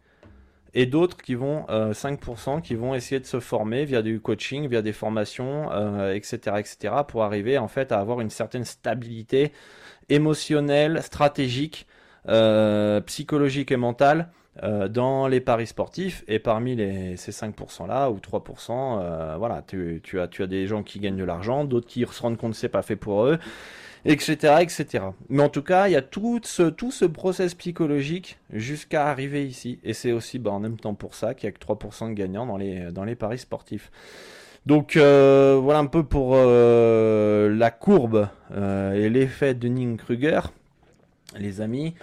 [0.72, 4.68] Et d'autres qui vont, 5% euh, qui vont essayer de se former via du coaching,
[4.68, 5.66] via des formations,
[6.12, 9.52] etc., euh, etc., pour arriver en fait à avoir une certaine stabilité
[10.08, 11.86] émotionnelle, stratégique,
[12.28, 14.30] euh, psychologique et mentale
[14.62, 16.76] euh, dans les paris sportifs et parmi
[17.16, 21.64] ces 5% là ou 3%, euh, voilà, tu, as, des gens qui gagnent de l'argent,
[21.64, 23.38] d'autres qui se rendent compte que c'est pas fait pour eux
[24.04, 25.06] etc., etc.
[25.28, 29.44] Mais en tout cas, il y a tout ce, tout ce process psychologique jusqu'à arriver
[29.44, 29.80] ici.
[29.82, 32.14] Et c'est aussi bah, en même temps pour ça qu'il n'y a que 3% de
[32.14, 33.90] gagnants dans les, paris sportifs.
[34.66, 40.40] Donc euh, voilà un peu pour la courbe et l'effet de Ning-Kruger,
[41.38, 41.94] les amis.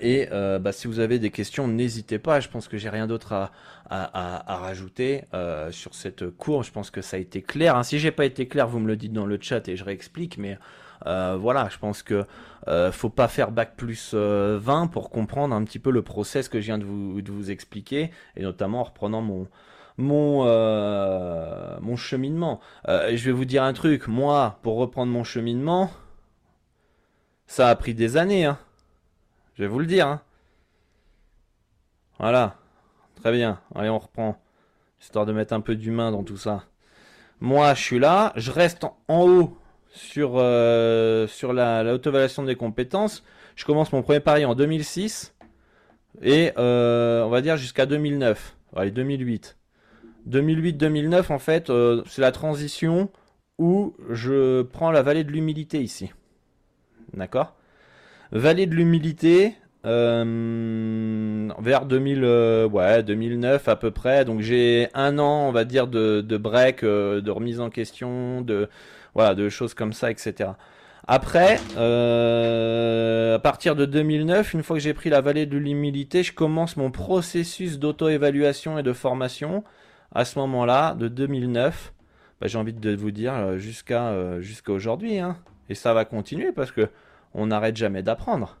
[0.00, 0.28] Et
[0.60, 2.40] bah, si vous avez des questions, n'hésitez pas.
[2.40, 3.50] Je pense que j'ai rien d'autre à,
[3.90, 5.24] à, rajouter
[5.70, 6.64] sur cette courbe.
[6.64, 7.76] Je pense que ça a été clair.
[7.76, 7.82] Hein.
[7.82, 10.38] Si j'ai pas été clair, vous me le dites dans le chat et je réexplique.
[10.38, 10.58] Mais
[11.04, 12.24] voilà, je pense que
[12.92, 16.66] faut pas faire bac plus 20 pour comprendre un petit peu le process que je
[16.66, 19.48] viens de vous, de vous expliquer et notamment en reprenant mon
[19.98, 22.60] mon, euh, mon cheminement.
[22.88, 25.90] Euh, je vais vous dire un truc, moi, pour reprendre mon cheminement,
[27.46, 28.46] ça a pris des années.
[28.46, 28.58] Hein.
[29.58, 30.06] Je vais vous le dire.
[30.06, 30.20] Hein.
[32.20, 32.54] Voilà.
[33.16, 33.60] Très bien.
[33.74, 34.40] Allez, on reprend.
[35.00, 36.62] Histoire de mettre un peu d'humain dans tout ça.
[37.40, 38.32] Moi, je suis là.
[38.36, 39.58] Je reste en haut
[39.90, 43.24] sur, euh, sur la, l'auto-évaluation des compétences.
[43.56, 45.34] Je commence mon premier pari en 2006.
[46.22, 48.56] Et on va dire jusqu'à 2009.
[48.76, 49.56] Allez, 2008.
[50.30, 53.10] 2008-2009, en fait, euh, c'est la transition
[53.58, 56.12] où je prends la vallée de l'humilité ici.
[57.12, 57.57] D'accord?
[58.32, 59.54] Vallée de l'humilité,
[59.86, 64.24] euh, vers 2000, euh, ouais, 2009 à peu près.
[64.24, 68.68] Donc j'ai un an, on va dire, de, break, de remise en question, de,
[69.14, 70.50] voilà, de choses comme ça, etc.
[71.06, 76.34] Après, à partir de 2009, une fois que j'ai pris la vallée de l'humilité, je
[76.34, 79.64] commence mon processus d'auto-évaluation et de formation
[80.14, 81.92] à ce moment-là, de 2009,
[82.40, 85.18] bah, j'ai envie de vous dire euh, jusqu'à euh, jusqu'à aujourd'hui.
[85.18, 85.36] Hein.
[85.68, 86.88] Et ça va continuer parce que
[87.34, 88.58] on n'arrête jamais d'apprendre.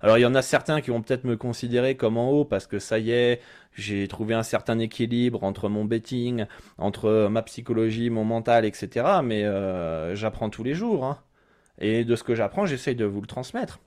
[0.00, 2.66] Alors il y en a certains qui vont peut-être me considérer comme en haut parce
[2.66, 3.40] que ça y est,
[3.74, 6.46] j'ai trouvé un certain équilibre entre mon betting,
[6.78, 9.06] entre ma psychologie, mon mental, etc.
[9.22, 11.04] Mais euh, j'apprends tous les jours.
[11.04, 11.18] Hein.
[11.78, 13.78] Et de ce que j'apprends, j'essaye de vous le transmettre.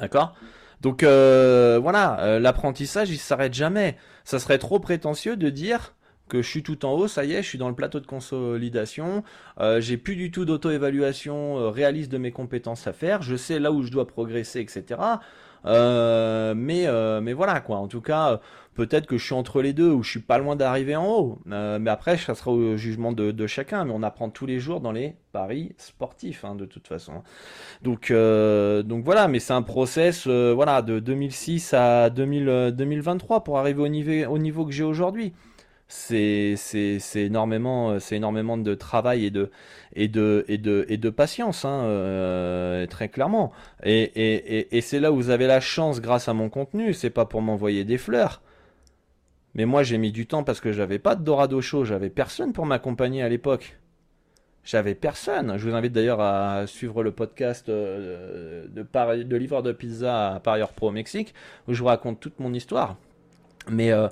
[0.00, 0.34] D'accord?
[0.80, 3.96] Donc voilà, l'apprentissage, il s'arrête jamais.
[4.24, 5.94] Ça serait trop prétentieux de dire
[6.30, 8.06] que je suis tout en haut, ça y est, je suis dans le plateau de
[8.06, 9.22] consolidation,
[9.60, 13.58] euh, j'ai plus du tout d'auto-évaluation euh, réaliste de mes compétences à faire, je sais
[13.58, 15.00] là où je dois progresser, etc.
[15.66, 16.86] Euh, mais,
[17.20, 18.40] mais voilà quoi, en tout cas,
[18.74, 21.38] peut-être que je suis entre les deux ou je suis pas loin d'arriver en haut.
[21.44, 24.92] mais après, ça sera au jugement de, chacun, mais on apprend tous les jours dans
[24.92, 27.22] les paris sportifs hein, de toute façon.
[27.82, 33.88] Donc, donc voilà, mais c'est un process voilà, de 2006 à 2023 pour arriver au
[33.88, 35.34] niveau, au niveau que j'ai aujourd'hui
[35.90, 39.50] c'est énormément c'est énormément de travail et de
[39.94, 43.52] et de et de et de patience hein, euh, très clairement.
[43.82, 47.10] Et, et, et, c'est là où vous avez la chance grâce à mon contenu c'est
[47.10, 48.40] pas pour m'envoyer des fleurs.
[49.54, 52.52] Mais moi j'ai mis du temps parce que j'avais pas de Dorado Show j'avais personne
[52.52, 53.76] pour m'accompagner à l'époque.
[54.62, 55.56] J'avais personne.
[55.56, 60.34] Je vous invite d'ailleurs à suivre le podcast euh, de, de, de livreur de pizza
[60.34, 61.34] à Parieur Pro au Mexique
[61.66, 62.96] où je vous raconte toute mon histoire.
[63.68, 64.08] Mais euh,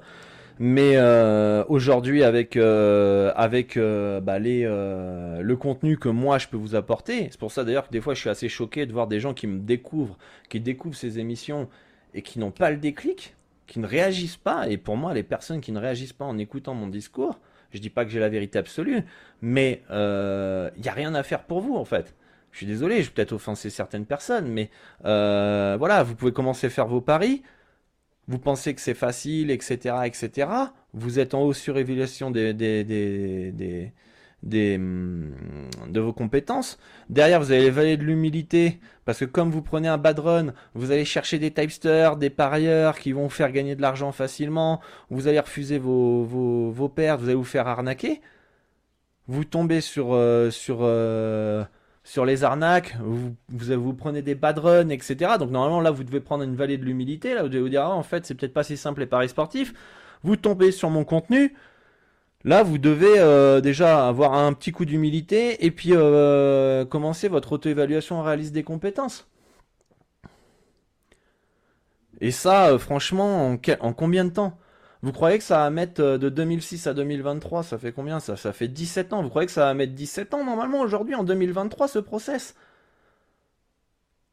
[0.60, 6.56] mais euh, aujourd'hui, avec euh, avec euh, bah, les, le contenu que moi je peux
[6.56, 9.06] vous apporter, c'est pour ça d'ailleurs que des fois je suis assez choqué de voir
[9.06, 10.18] des gens qui me découvrent,
[10.48, 11.68] qui découvrent ces émissions
[12.14, 14.68] et qui n'ont pas le déclic, qui ne réagissent pas.
[14.68, 17.38] Et pour moi, les personnes qui ne réagissent pas en écoutant mon discours,
[17.70, 19.02] je dis pas que j'ai la vérité absolue,
[19.42, 22.16] mais il n'y a rien à faire pour vous en fait.
[22.50, 24.70] Je suis désolé, je vais peut-être offenser certaines personnes, mais
[25.04, 27.42] voilà, vous pouvez commencer à faire vos paris
[28.28, 30.48] vous pensez que c'est facile, etc., etc.
[30.92, 35.32] Vous êtes en haut sur évaluation des, des, hum,
[35.88, 36.78] de vos compétences.
[37.08, 40.90] Derrière, vous avez les de l'humilité, parce que comme vous prenez un bad run, vous
[40.90, 45.26] allez chercher des typesters, des parieurs qui vont vous faire gagner de l'argent facilement, vous
[45.26, 48.20] allez refuser vos, vos, vos pertes, vous allez vous faire arnaquer.
[49.26, 51.64] Vous tombez sur, euh, sur euh,
[52.08, 52.96] sur les arnaques,
[53.50, 55.32] vous, prenez des bad runs, etc.
[55.38, 57.82] Donc normalement là vous devez prendre une vallée de l'humilité, là vous devez vous dire
[57.82, 59.74] ah, en fait c'est peut-être pas si simple les paris sportifs.
[60.22, 61.54] Vous tombez sur mon contenu,
[62.44, 67.52] là vous devez euh, déjà avoir un petit coup d'humilité et puis euh, commencer votre
[67.52, 69.28] auto-évaluation réaliste des compétences.
[72.22, 74.58] Et ça, euh, franchement, en combien de temps?
[75.02, 78.36] Vous croyez que ça va mettre euh, de 2006 à 2023 Ça fait combien ça?
[78.36, 79.22] Ça fait 17 ans.
[79.22, 82.54] Vous croyez que ça va mettre 17 ans normalement aujourd'hui en 2023 ce process?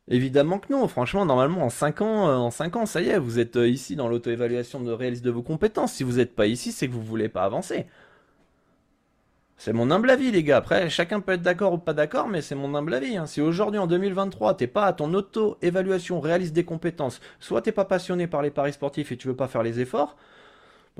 [0.07, 0.87] Évidemment que non.
[0.87, 3.67] Franchement, normalement en 5 ans, euh, en 5 ans, ça y est, vous êtes euh,
[3.67, 5.93] ici dans l'auto-évaluation de réalisme de vos compétences.
[5.93, 7.85] Si vous n'êtes pas ici, c'est que vous voulez pas avancer.
[9.57, 10.57] C'est mon humble avis, les gars.
[10.57, 13.17] Après, chacun peut être d'accord ou pas d'accord, mais c'est mon humble avis.
[13.17, 13.25] Hein.
[13.25, 17.85] Si aujourd'hui, en 2023, t'es pas à ton auto-évaluation réaliste des compétences, soit t'es pas
[17.85, 20.17] passionné par les paris sportifs et tu veux pas faire les efforts,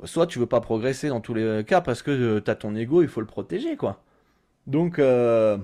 [0.04, 2.74] soit tu veux pas progresser dans tous les cas parce que euh, tu as ton
[2.74, 4.02] ego, il faut le protéger, quoi.
[4.66, 5.58] Donc, euh,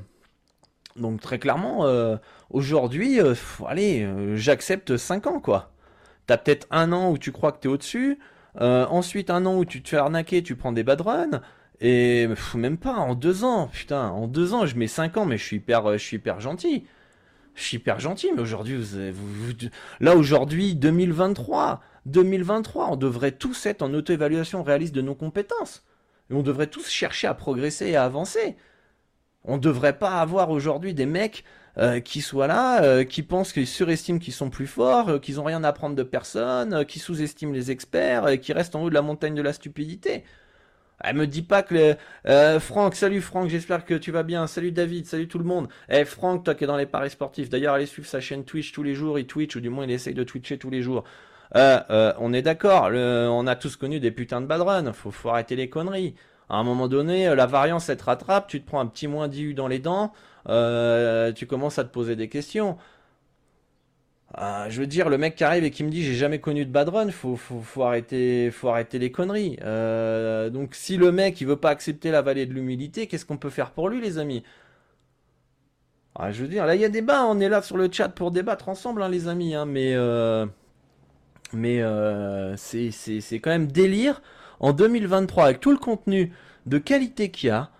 [0.96, 2.16] Donc très clairement, euh,
[2.50, 3.20] aujourd'hui,
[3.66, 5.72] allez, j'accepte 5 ans quoi.
[6.26, 8.18] T'as peut-être un an où tu crois que t'es au-dessus,
[8.58, 11.40] ensuite un an où tu te fais arnaquer, tu prends des bad runs,
[11.80, 15.38] et même pas en deux ans, putain, en deux ans je mets 5 ans, mais
[15.38, 16.84] je suis hyper, je suis hyper gentil.
[17.54, 19.52] Je suis hyper gentil, mais aujourd'hui, vous,
[20.00, 25.84] là aujourd'hui, 2023, 2023, on devrait tous être en auto-évaluation réaliste de nos compétences.
[26.30, 28.56] Et on devrait tous chercher à progresser et à avancer.
[29.44, 31.44] On ne devrait pas avoir aujourd'hui des mecs
[31.78, 35.36] euh, qui soient là, euh, qui pensent qu'ils surestiment qu'ils sont plus forts, euh, qu'ils
[35.36, 38.90] n'ont rien à apprendre de personne, qui sous-estiment les experts, et qui restent en haut
[38.90, 40.24] de la montagne de la stupidité.
[41.04, 41.96] Elle me dit pas que
[42.60, 44.46] Franck, salut Franck, j'espère que tu vas bien.
[44.46, 45.68] Salut David, salut tout le monde.
[45.88, 47.48] Eh Franck, toi qui es dans les paris sportifs.
[47.48, 49.18] D'ailleurs, allez suivre sa chaîne Twitch tous les jours.
[49.18, 51.02] Il Twitch ou du moins il essaye de twitcher tous les jours.
[51.54, 52.90] On est d'accord.
[52.92, 54.92] On a tous connu des putains de bad run.
[54.92, 56.14] Faut, faut arrêter les conneries
[56.52, 59.08] à un moment donné, euh, la variance, elle te rattrape, tu te prends un petit
[59.08, 60.12] moins 10 dans les dents,
[60.48, 62.76] euh, tu commences à te poser des questions.
[64.38, 66.64] Euh, je veux dire, le mec qui arrive et qui me dit j'ai jamais connu
[66.66, 69.56] de bad run, faut, faut, arrêter, faut arrêter les conneries.
[70.52, 73.50] donc si le mec il veut pas accepter la vallée de l'humilité, qu'est-ce qu'on peut
[73.50, 74.42] faire pour lui, les amis?
[76.14, 78.08] Ah, Je veux dire, là il y a débat, on est là sur le chat
[78.10, 79.94] pour débattre ensemble, hein, les amis, hein, mais
[81.54, 81.82] mais
[82.56, 84.22] c'est quand même délire
[84.60, 86.32] en 2023 avec tout le contenu
[86.66, 87.70] de qualité qu'il y a,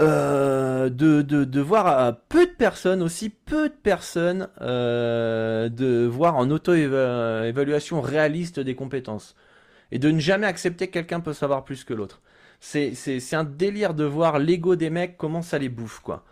[0.00, 6.50] euh, de, de, voir peu de personnes, aussi peu de personnes, euh, de voir en
[6.50, 9.36] auto-évaluation réaliste des compétences.
[9.92, 12.20] Et de ne jamais accepter que quelqu'un peut savoir plus que l'autre.
[12.60, 16.24] C'est un délire de voir l'ego des mecs, comment ça les bouffe, quoi.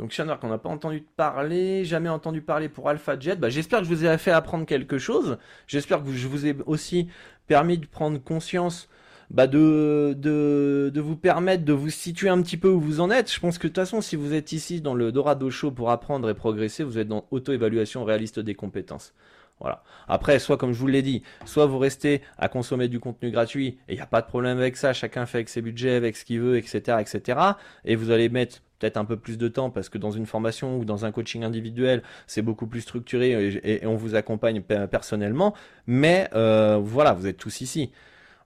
[0.00, 3.36] Donc Shanwark, on n'a pas entendu parler, jamais entendu parler pour AlphaJet.
[3.36, 5.36] Bah, j'espère que je vous ai fait apprendre quelque chose.
[5.66, 7.08] J'espère que je vous ai aussi
[7.46, 8.88] permis de prendre conscience
[9.28, 13.30] bah, de, de, vous permettre de vous situer un petit peu où vous en êtes.
[13.30, 15.90] Je pense que de toute façon, si vous êtes ici dans le Dorado Show pour
[15.90, 19.12] apprendre et progresser, vous êtes dans auto-évaluation réaliste des compétences.
[19.60, 19.82] Voilà.
[20.08, 23.78] Après, soit comme je vous l'ai dit, soit vous restez à consommer du contenu gratuit
[23.86, 26.16] et il n'y a pas de problème avec ça, chacun fait avec ses budgets, avec
[26.16, 27.38] ce qu'il veut, etc., etc.
[27.84, 30.78] Et vous allez mettre peut-être un peu plus de temps parce que dans une formation
[30.78, 35.54] ou dans un coaching individuel, c'est beaucoup plus structuré et, on vous accompagne personnellement.
[35.86, 37.92] Mais euh, voilà, vous êtes tous ici.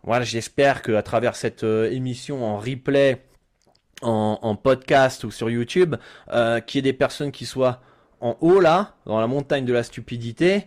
[0.03, 3.23] Voilà, j'espère qu'à travers cette euh, émission en replay,
[4.03, 5.97] en, podcast ou sur YouTube,
[6.31, 7.81] euh, qu'il y ait des personnes qui soient
[8.21, 10.67] en haut là, dans la montagne de la stupidité,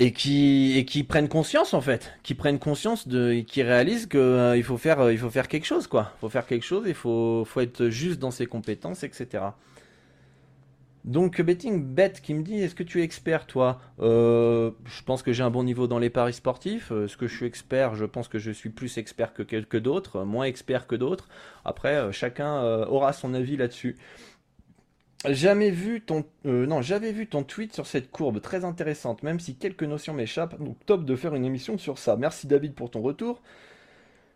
[0.00, 4.18] et qui et qui prennent conscience en fait, qui prennent conscience de, qui réalisent que
[4.18, 6.84] euh, il faut faire euh, il faut faire quelque chose quoi, faut faire quelque chose,
[6.88, 9.44] il faut faut être juste dans ses compétences, etc.
[11.04, 13.80] Donc betting bet qui me dit est-ce que tu es expert toi?
[14.00, 16.92] Euh, Je pense que j'ai un bon niveau dans les paris sportifs.
[16.92, 20.24] Est-ce que je suis expert Je pense que je suis plus expert que, que d'autres,
[20.24, 21.28] moins expert que d'autres.
[21.64, 23.96] Après, chacun aura son avis là-dessus.
[25.28, 29.54] Jamais vu ton euh, j'avais vu ton tweet sur cette courbe très intéressante, même si
[29.54, 30.58] quelques notions m'échappent.
[30.62, 32.16] Donc top de faire une émission sur ça.
[32.16, 33.42] Merci David pour ton retour.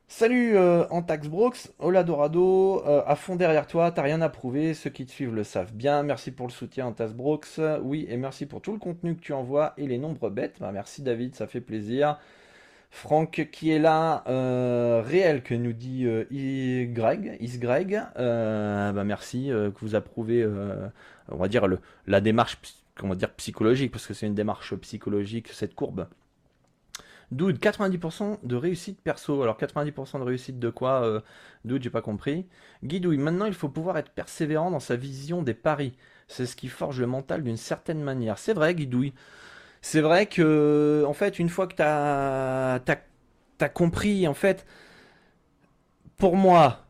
[0.09, 4.75] Salut euh, Antax Brooks, Hola Dorado, euh, à fond derrière toi, t'as rien à prouver,
[4.75, 6.03] ceux qui te suivent le savent bien.
[6.03, 9.33] Merci pour le soutien Antax Brooks, oui, et merci pour tout le contenu que tu
[9.33, 10.57] envoies et les nombres bêtes.
[10.61, 12.18] Bah, merci David, ça fait plaisir.
[12.94, 17.37] Franck qui est là, euh, réel que nous dit euh, Greg.
[18.16, 20.46] Euh, bah merci que vous approuvez,
[21.28, 21.66] on va dire
[22.07, 22.57] la démarche,
[23.37, 26.07] psychologique parce que c'est une démarche psychologique cette courbe.
[27.33, 29.42] Dude, 90% de réussite perso.
[29.42, 31.20] Alors 90% de réussite de quoi
[31.64, 32.46] Dude, j'ai pas compris.
[32.85, 35.96] Guidouille, maintenant il faut pouvoir être persévérant dans sa vision des paris.
[36.28, 38.38] C'est ce qui forge le mental d'une certaine manière.
[38.38, 39.14] C'est vrai, Guidouille.
[39.87, 44.64] C'est vrai que, en fait, une fois que tu as, compris, en fait,
[46.16, 46.87] pour moi,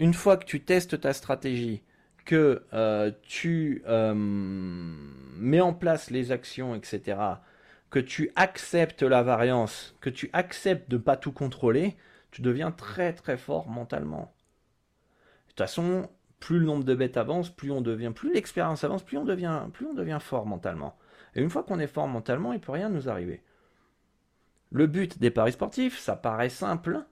[0.00, 1.82] une fois que tu testes ta stratégie,
[2.24, 7.16] que euh, tu euh, mets en place les actions, etc.,
[7.90, 11.96] que tu acceptes la variance, que tu acceptes de ne pas tout contrôler,
[12.32, 14.34] tu deviens très très fort mentalement.
[15.44, 19.04] De toute façon, plus le nombre de bêtes avance, plus on devient, plus l'expérience avance,
[19.04, 20.98] plus on devient, plus on devient fort mentalement.
[21.34, 23.42] Et une fois qu'on est fort mentalement, il ne peut rien nous arriver.
[24.70, 27.04] Le but des paris sportifs, ça paraît simple,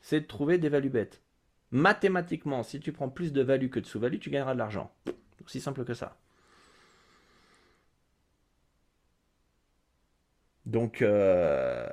[0.00, 1.22] c'est de trouver des values bêtes.
[1.70, 4.92] Mathématiquement, si tu prends plus de value que de sous-value, tu gagneras de l'argent.
[5.44, 6.16] Aussi simple que ça.
[10.66, 11.86] Donc, euh,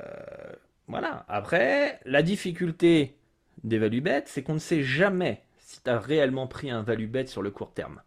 [0.87, 1.25] voilà.
[1.29, 3.17] Après, la difficulté
[3.63, 7.07] des values bêtes, c'est qu'on ne sait jamais si tu as réellement pris un value
[7.07, 8.01] bête sur le court terme.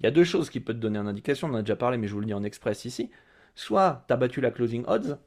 [0.00, 1.76] Il y a deux choses qui peuvent te donner une indication, on en a déjà
[1.76, 3.10] parlé, mais je vous le dis en express ici.
[3.54, 5.18] Soit tu as battu la closing odds,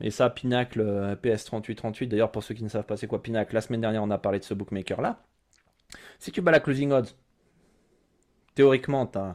[0.00, 3.54] Et ça, Pinacle, euh, PS3838, d'ailleurs, pour ceux qui ne savent pas c'est quoi Pinacle,
[3.54, 5.22] la semaine dernière, on a parlé de ce bookmaker-là.
[6.18, 7.10] Si tu bats la closing odds,
[8.54, 9.34] théoriquement, tu as,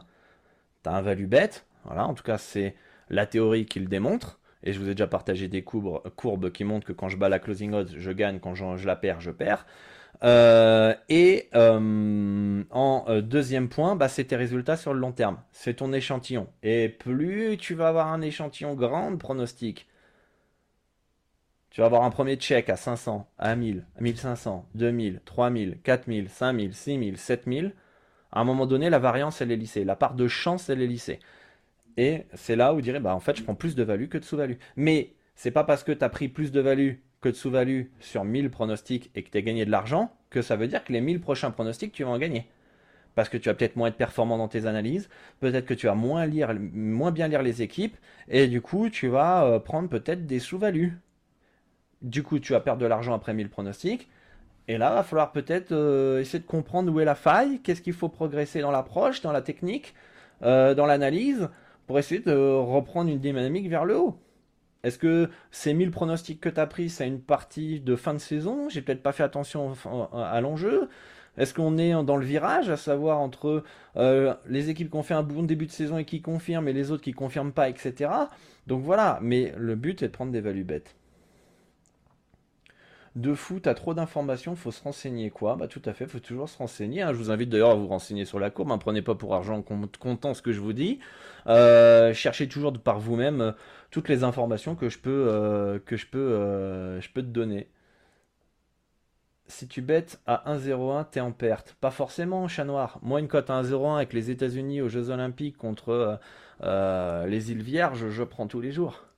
[0.84, 1.50] un value bet.
[1.84, 2.74] Voilà, en tout cas, c'est
[3.08, 4.38] la théorie qui le démontre.
[4.62, 7.28] Et je vous ai déjà partagé des courbes, courbes qui montrent que quand je bats
[7.28, 9.66] la closing odds, je gagne, quand je, la perds, je perds.
[10.22, 15.38] Euh, et euh, en euh, deuxième point, bah, c'est tes résultats sur le long terme.
[15.52, 16.48] C'est ton échantillon.
[16.62, 19.88] Et plus tu vas avoir un échantillon grand de pronostic,
[21.70, 26.28] tu vas avoir un premier check à 500, à 1000, à 1500, 2000, 3000, 4000,
[26.28, 27.74] 5000, 6000, 7000.
[28.32, 29.84] À un moment donné, la variance, elle est lissée.
[29.84, 31.20] La part de chance, elle est lissée.
[31.96, 34.24] Et c'est là où direz, bah, en fait, je prends plus de value que de
[34.24, 34.56] sous-value.
[34.76, 38.24] Mais c'est pas parce que tu as pris plus de value que de sous-value sur
[38.24, 41.00] 1000 pronostics et que tu as gagné de l'argent que ça veut dire que les
[41.00, 42.46] 1000 prochains pronostics, tu vas en gagner.
[43.16, 45.08] Parce que tu vas peut-être moins être performant dans tes analyses,
[45.40, 47.96] peut-être que tu vas moins, bien lire les équipes,
[48.28, 50.96] et du coup, tu vas euh, prendre peut-être des sous-values.
[52.02, 54.08] Du coup, tu vas perdre de l'argent après 1000 pronostics.
[54.68, 57.92] Et là, va falloir peut-être euh, essayer de comprendre où est la faille, qu'est-ce qu'il
[57.92, 59.94] faut progresser dans l'approche, dans la technique,
[60.42, 61.48] euh, dans l'analyse,
[61.88, 64.16] pour essayer de reprendre une dynamique vers le haut.
[64.82, 68.18] Est-ce que ces 1000 pronostics que tu as pris, c'est une partie de fin de
[68.18, 68.68] saison?
[68.68, 69.74] J'ai peut-être pas fait attention
[70.14, 70.88] à l'enjeu.
[71.36, 73.62] Est-ce qu'on est dans le virage, à savoir entre
[73.96, 76.72] euh, les équipes qui ont fait un bon début de saison et qui confirment, et
[76.72, 78.10] les autres qui confirment pas, etc.
[78.66, 80.96] Donc voilà, mais le but est de prendre des values bêtes
[83.16, 86.48] de foot, à trop d'informations, faut se renseigner quoi Bah tout à fait, faut toujours
[86.48, 87.02] se renseigner.
[87.02, 87.12] Hein.
[87.12, 88.70] Je vous invite d'ailleurs à vous renseigner sur la courbe.
[88.70, 88.78] Hein.
[88.78, 91.00] Prenez pas pour argent comptant ce que je vous dis.
[91.46, 93.52] Euh, cherchez toujours par vous-même euh,
[93.90, 97.68] toutes les informations que je peux euh, que je peux je peux te donner.
[99.48, 101.74] Si tu bêtes à 1,01, t'es en perte.
[101.80, 103.00] Pas forcément, chat noir.
[103.02, 106.20] Moi, une cote à 1,01 avec les États-Unis aux Jeux Olympiques contre
[106.62, 109.09] les îles Vierges, je prends tous les jours.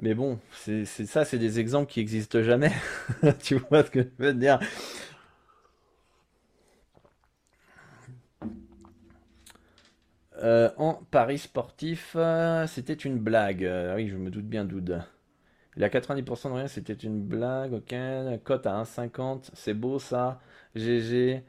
[0.00, 2.72] Mais bon, c'est ça, c'est des exemples qui n'existent jamais.
[3.42, 4.58] tu vois ce que je veux dire?
[10.42, 13.64] Euh, En Paris sportif, euh, c'était une blague.
[13.64, 15.02] Euh, oui, je me doute bien, Doud.
[15.76, 17.74] Il a 90% de rien, c'était une blague.
[17.74, 17.94] Ok,
[18.44, 19.50] cote à 1,50.
[19.54, 20.40] C'est beau ça.
[20.76, 21.44] GG.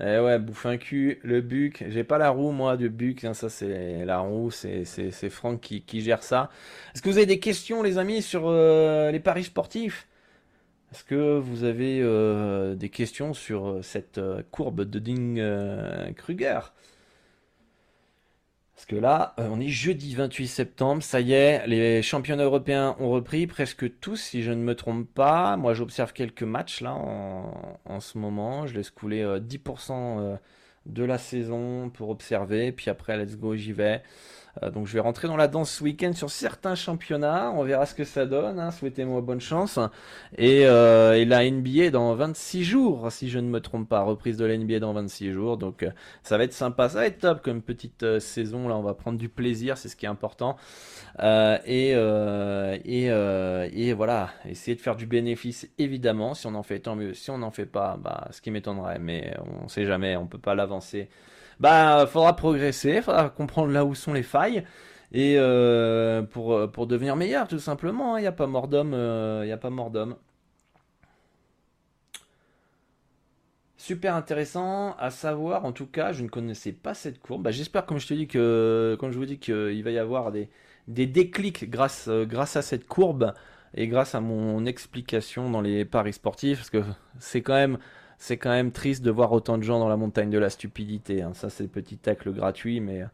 [0.00, 1.84] Eh ouais, bouffe un cul, le buc.
[1.88, 3.24] J'ai pas la roue, moi, de buc.
[3.24, 4.84] Hein, ça, c'est la roue, c'est,
[5.30, 6.50] Franck qui, gère ça.
[6.94, 10.08] Est-ce que vous avez des questions, les amis, sur euh, les paris sportifs?
[10.92, 14.20] Est-ce que vous avez euh, des questions sur euh, cette
[14.50, 16.60] courbe de Ding-Kruger
[18.82, 22.96] parce que là, euh, on est jeudi 28 septembre, ça y est, les championnats européens
[22.98, 25.56] ont repris, presque tous, si je ne me trompe pas.
[25.56, 28.66] Moi, j'observe quelques matchs là en, ce moment.
[28.66, 30.36] Je laisse couler 10% euh,
[30.86, 34.02] de la saison pour observer, puis après, let's go, j'y vais.
[34.62, 37.52] Euh, donc je vais rentrer dans la danse ce week-end sur certains championnats.
[37.56, 38.58] On verra ce que ça donne.
[38.58, 38.70] Hein.
[38.70, 39.78] Souhaitez-moi bonne chance.
[40.36, 44.02] Et, euh, la NBA dans 26 jours, si je ne me trompe pas.
[44.02, 45.56] Reprise de la NBA dans 26 jours.
[45.56, 45.90] Donc euh,
[46.22, 46.88] ça va être sympa.
[46.88, 48.68] Ça va être top comme petite saison.
[48.68, 49.78] Là, on va prendre du plaisir.
[49.78, 50.56] C'est ce qui est important.
[51.18, 51.92] et,
[52.84, 54.30] et, voilà.
[54.44, 56.34] Essayer de faire du bénéfice, évidemment.
[56.34, 57.14] Si on en fait, tant mieux.
[57.14, 58.98] Si on n'en fait pas, bah, ce qui m'étonnerait.
[58.98, 60.16] Mais on ne sait jamais.
[60.16, 61.08] On peut pas l'avancer
[61.60, 64.64] bah, faudra progresser, faudra comprendre là où sont les failles
[65.12, 68.16] et euh, pour, pour devenir meilleur tout simplement.
[68.16, 68.22] Il hein.
[68.22, 70.16] n'y a pas mort d'homme, il euh, a pas mort d'homme.
[73.76, 75.64] Super intéressant à savoir.
[75.64, 77.42] En tout cas, je ne connaissais pas cette courbe.
[77.42, 80.30] Bah, j'espère, comme je te dis que, comme je vous dis qu'il va y avoir
[80.30, 80.48] des,
[80.88, 83.34] des déclics grâce, grâce à cette courbe
[83.74, 86.84] et grâce à mon explication dans les paris sportifs, parce que
[87.18, 87.78] c'est quand même
[88.22, 91.22] c'est quand même triste de voir autant de gens dans la montagne de la stupidité.
[91.22, 91.32] Hein.
[91.34, 93.04] Ça, c'est le petit tacle gratuit, mais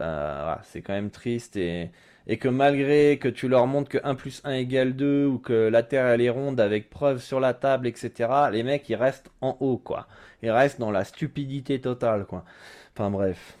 [0.00, 1.58] euh, c'est quand même triste.
[1.58, 1.90] Et,
[2.26, 5.52] et, que malgré que tu leur montres que 1 plus 1 égale 2 ou que
[5.52, 9.30] la Terre elle est ronde avec preuve sur la table, etc., les mecs ils restent
[9.42, 10.06] en haut, quoi.
[10.42, 12.42] Ils restent dans la stupidité totale, quoi.
[12.94, 13.58] Enfin bref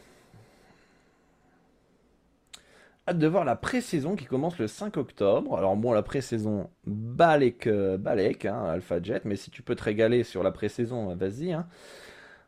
[3.08, 5.56] hâte de voir la pré-saison qui commence le 5 octobre.
[5.56, 9.84] Alors bon, la pré-saison, Balek, euh, Balek, hein, Alpha Jet, mais si tu peux te
[9.84, 11.52] régaler sur la pré-saison, vas-y.
[11.52, 11.66] Hein.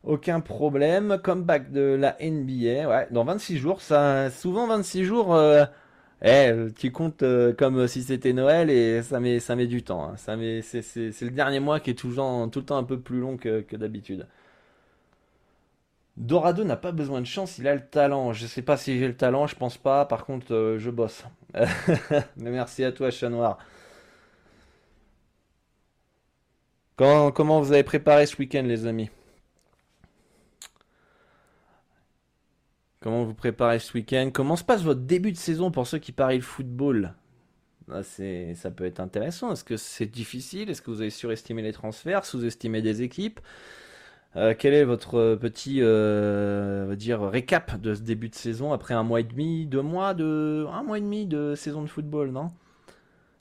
[0.04, 1.18] Aucun problème.
[1.22, 3.80] Comeback de la NBA, ouais, dans 26 jours.
[3.80, 5.64] Ça, souvent 26 jours, euh,
[6.22, 10.04] eh, tu comptes euh, comme si c'était Noël et ça met, ça met du temps.
[10.04, 10.16] Hein.
[10.16, 10.82] Ça met, c'est,
[11.22, 14.26] le dernier mois qui est toujours, tout le temps un peu plus long que d'habitude.
[16.18, 18.32] Dorado n'a pas besoin de chance, il a le talent.
[18.32, 20.04] Je sais pas si j'ai le talent, je pense pas.
[20.04, 21.24] Par contre, euh, je bosse.
[21.54, 23.58] Mais merci à toi, chat noir.
[26.96, 29.08] Comment, vous avez préparé ce week-end, les amis?
[33.00, 34.30] Comment vous préparez ce week-end?
[34.34, 37.14] Comment se passe votre début de saison pour ceux qui parient le football?
[37.92, 39.52] Ah, ça peut être intéressant.
[39.52, 40.68] Est-ce que c'est difficile?
[40.68, 43.38] Est-ce que vous avez surestimé les transferts, sous-estimé des équipes?
[44.36, 49.02] Euh, quel est votre petit euh, dire récap de ce début de saison après un
[49.02, 52.48] mois et demi, deux mois de un mois et demi de saison de football, non?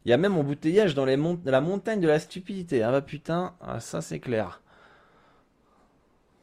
[0.05, 2.81] Il y a même embouteillage dans la montagne de la stupidité.
[2.81, 4.61] Ah bah putain, ah, ça c'est clair.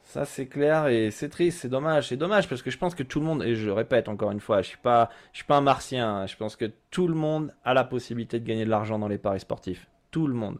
[0.03, 3.03] Ça c'est clair et c'est triste, c'est dommage, c'est dommage parce que je pense que
[3.03, 5.45] tout le monde et je le répète encore une fois, je suis pas je suis
[5.45, 6.27] pas un martien, hein.
[6.27, 9.17] je pense que tout le monde a la possibilité de gagner de l'argent dans les
[9.17, 9.87] paris sportifs.
[10.11, 10.59] Tout le monde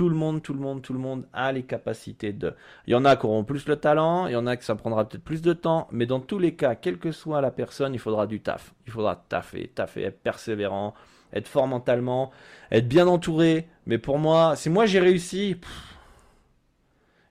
[0.00, 2.54] tout le monde, tout le monde, tout le monde a les capacités de.
[2.86, 4.74] Il y en a qui auront plus le talent, il y en a qui ça
[4.74, 7.92] prendra peut-être plus de temps, mais dans tous les cas, quelle que soit la personne,
[7.92, 8.72] il faudra du taf.
[8.86, 10.94] Il faudra taffer, taffer, être persévérant,
[11.34, 12.30] être fort mentalement,
[12.70, 13.68] être bien entouré.
[13.84, 15.58] Mais pour moi, si moi j'ai réussi,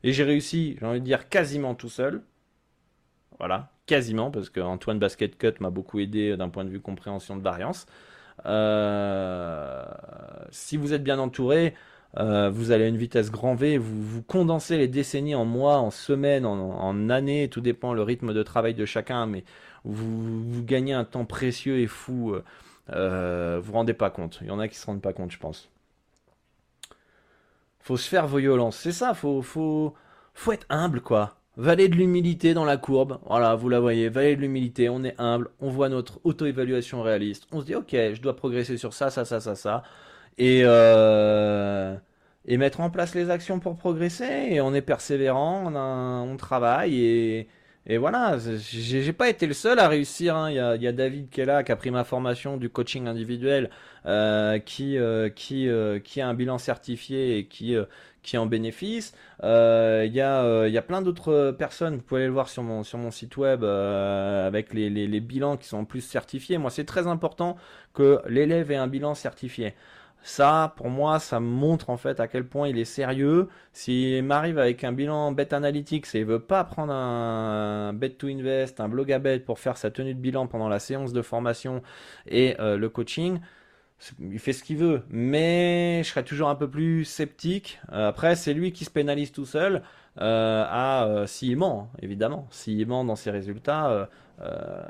[0.03, 2.22] et j'ai réussi, j'ai envie de dire quasiment tout seul.
[3.39, 7.41] Voilà, quasiment, parce qu'Antoine Basket Cut m'a beaucoup aidé d'un point de vue compréhension de
[7.41, 7.88] variance.
[8.45, 9.86] Euh,
[10.51, 11.74] si vous êtes bien entouré,
[12.18, 15.78] euh, vous allez à une vitesse grand V, vous, vous condensez les décennies en mois,
[15.78, 19.43] en semaines, en, années, tout dépend le rythme de travail de chacun, mais
[19.86, 22.34] vous, gagnez un temps précieux et fou.
[22.34, 22.43] Euh,
[22.91, 24.39] euh, vous vous rendez pas compte.
[24.41, 25.70] Il y en a qui se rendent pas compte, je pense.
[27.80, 29.14] Faut se faire violence, c'est ça.
[29.14, 29.93] Faut, faut,
[30.51, 31.36] être humble, quoi.
[31.57, 33.20] Valet de l'humilité dans la courbe.
[33.28, 34.10] Voilà, vous la voyez.
[34.10, 34.89] Valet de l'humilité.
[34.89, 35.49] On est humble.
[35.60, 37.47] On voit notre auto-évaluation réaliste.
[37.51, 39.84] On se dit, ok, je dois progresser sur ça, ça, ça, ça, ça
[40.39, 41.95] et, euh,
[42.45, 44.47] et mettre en place les actions pour progresser.
[44.51, 45.75] Et on est persévérant, on,
[46.31, 47.47] on travaille et,
[47.85, 48.37] et voilà.
[48.37, 50.35] J'ai pas été le seul à réussir.
[50.35, 50.51] Hein.
[50.51, 52.57] Il, y a, il, y a, David qui est là, qui a pris ma formation
[52.57, 53.69] du coaching individuel,
[54.05, 57.85] euh, qui, euh, qui, euh, qui a un bilan certifié et qui euh,
[58.21, 59.13] qui en bénéfice.
[59.43, 62.49] Euh, il y, a, il y a plein d'autres personnes, vous pouvez aller le voir
[62.49, 66.01] sur mon, sur mon site web, avec les, les, les, bilans qui sont en plus
[66.01, 66.57] certifiés.
[66.57, 67.55] Moi, c'est très important
[67.93, 69.73] que l'élève ait un bilan certifié.
[70.22, 73.47] Ça, pour moi, ça montre en fait à quel point il est sérieux.
[73.74, 78.28] S'il m'arrive avec un bilan bet analytics et il veut pas prendre un bet to
[78.28, 81.22] invest, un blog à bet pour faire sa tenue de bilan pendant la séance de
[81.22, 81.82] formation
[82.28, 83.39] et euh, le coaching,
[84.20, 85.03] il fait ce qu'il veut.
[85.09, 87.80] Mais je serais toujours un peu plus sceptique.
[87.91, 89.84] Euh, après, c'est lui qui se pénalise tout seul.
[90.20, 92.47] Euh, à s'il ment, évidemment.
[92.51, 94.10] S'il ment dans ses résultats,
[94.41, 94.82] euh,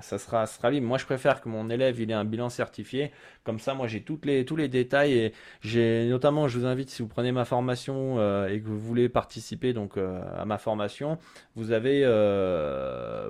[0.00, 0.86] ça sera, libre.
[0.86, 3.12] Moi, je préfère que mon élève il ait un bilan certifié.
[3.44, 5.32] Comme ça, moi, j'ai les, tous les détails et
[5.62, 9.08] j'ai notamment, je vous invite si vous prenez ma formation euh, et que vous voulez
[9.08, 11.18] participer donc euh, à ma formation,
[11.54, 12.04] vous avez,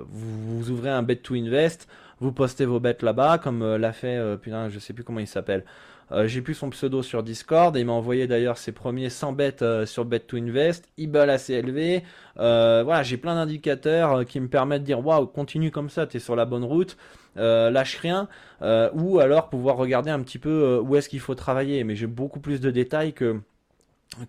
[0.09, 1.87] vous, vous, ouvrez un bet to invest,
[2.19, 5.63] vous postez vos bêtes là-bas, comme l'a fait, putain, je sais plus comment il s'appelle.
[6.11, 9.33] Euh, j'ai plus son pseudo sur Discord et il m'a envoyé d'ailleurs ses premiers 100
[9.33, 12.03] bêtes euh, sur Bet to Invest, IBAL assez élevé.
[12.39, 16.19] Euh, voilà, j'ai plein d'indicateurs qui me permettent de dire waouh, continue comme ça, t'es
[16.19, 16.97] sur la bonne route.
[17.35, 18.27] lâche rien,
[18.93, 21.83] ou alors pouvoir regarder un petit peu où est-ce qu'il faut travailler.
[21.83, 23.39] Mais j'ai beaucoup plus de détails que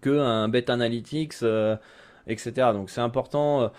[0.03, 1.37] que un bet analytics,
[2.27, 2.53] etc.
[2.73, 3.71] Donc c'est important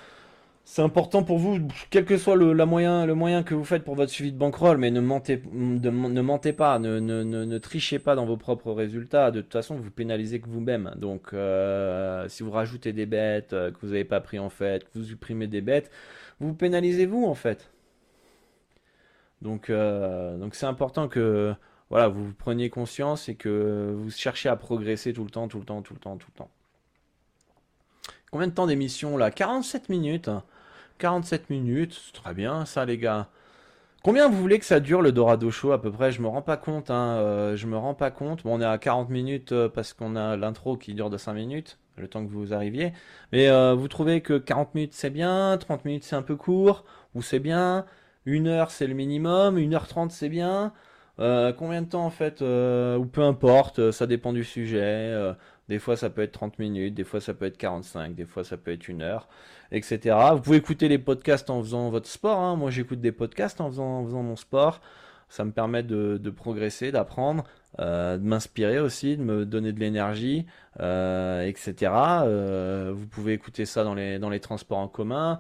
[0.72, 1.58] c'est important pour vous,
[1.90, 5.00] quel que soit le, moyen, que vous faites pour votre suivi de bankroll, mais ne
[5.02, 5.38] mentez,
[6.54, 9.32] pas, ne, trichez pas dans vos propres résultats.
[9.32, 10.94] De toute façon, vous pénalisez que vous-même.
[10.96, 14.84] Donc, euh, si vous rajoutez des bêtes euh, que vous n'avez pas pris en fait,
[14.84, 15.90] que vous supprimez des bêtes,
[16.40, 17.72] vous pénalisez vous en fait.
[19.42, 21.52] Donc, euh, donc c'est important que
[21.90, 25.66] voilà, vous preniez conscience et que vous cherchiez à progresser tout le temps, tout le
[25.66, 26.52] temps, tout le temps, tout le temps.
[28.30, 29.32] Combien de temps d'émission là?
[29.32, 30.30] 47 minutes.
[31.00, 33.30] 47 minutes, c'est très bien ça les gars.
[34.04, 36.12] Combien vous voulez que ça dure le Dorado Show à peu près?
[36.12, 38.44] Je me rends pas compte, hein, euh, je me rends pas compte.
[38.44, 41.34] Bon, on est à 40 minutes euh, parce qu'on a l'intro qui dure de 5
[41.34, 42.94] minutes, le temps que vous arriviez.
[43.32, 46.86] Mais euh, vous trouvez que 40 minutes c'est bien, 30 minutes c'est un peu court,
[47.16, 47.86] ou c'est bien,
[48.26, 50.74] 1 heure c'est le minimum, 1 heure 30 c'est bien.
[51.18, 55.34] combien de temps en fait Ou peu importe, ça dépend du sujet.
[55.70, 58.44] Des fois, ça peut être 30 minutes, des fois, ça peut être 45, des fois,
[58.44, 59.30] ça peut être une heure,
[59.72, 60.16] etc.
[60.34, 62.40] Vous pouvez écouter les podcasts en faisant votre sport.
[62.40, 62.56] Hein.
[62.56, 64.82] Moi, j'écoute des podcasts en faisant, mon sport.
[65.30, 67.44] Ça me permet de, progresser, d'apprendre,
[67.80, 70.46] euh, de m'inspirer aussi, de me donner de l'énergie,
[70.80, 71.92] euh, etc.
[72.24, 75.40] Euh, vous pouvez écouter ça dans les, dans les transports en commun.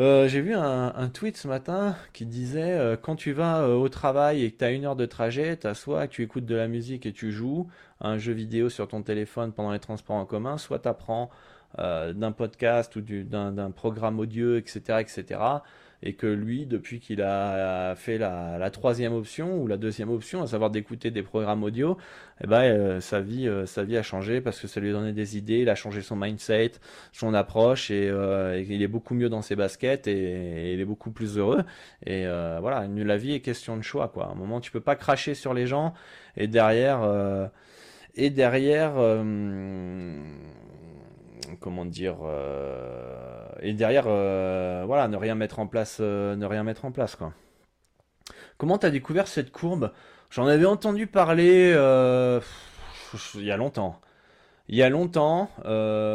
[0.00, 3.90] Euh, j'ai vu un, tweet ce matin qui disait euh, quand tu vas euh, au
[3.90, 6.68] travail et que tu as une heure de trajet, tu soit tu écoutes de la
[6.68, 7.68] musique et tu joues
[8.00, 11.28] un jeu vidéo sur ton téléphone pendant les transports en commun, soit tu apprends
[11.78, 15.40] d'un podcast ou d'un programme audio, etc., etc.
[16.02, 20.46] et que lui, depuis qu'il a fait la, troisième option ou la deuxième option, à
[20.46, 21.98] savoir d'écouter des programmes audio,
[22.42, 24.92] eh ben, euh, sa, vie, euh, sa vie a changé parce que ça lui a
[24.92, 26.72] donné des idées, il a changé son mindset,
[27.12, 31.10] son approche et, euh, il est beaucoup mieux dans ses baskets et, il est beaucoup
[31.10, 31.64] plus heureux.
[32.06, 32.24] Et
[32.60, 34.08] voilà, la vie est question de choix.
[34.08, 34.26] Quoi.
[34.26, 35.94] À un moment, tu peux pas cracher sur les gens
[36.36, 37.00] et derrière...
[38.14, 38.94] et derrière
[41.58, 46.64] comment dire euh, et derrière euh, voilà ne rien mettre en place euh, ne rien
[46.64, 47.32] mettre en place quoi
[48.58, 49.92] comment t'as découvert cette courbe?
[50.30, 51.70] J'en avais entendu parler
[53.34, 54.00] il y a longtemps
[54.68, 55.50] il y a longtemps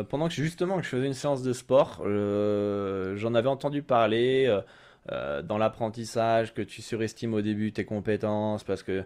[0.09, 4.61] pendant que justement que je faisais une séance de sport j'en avais entendu parler
[5.09, 9.03] dans l'apprentissage que tu surestimes au début tes compétences parce que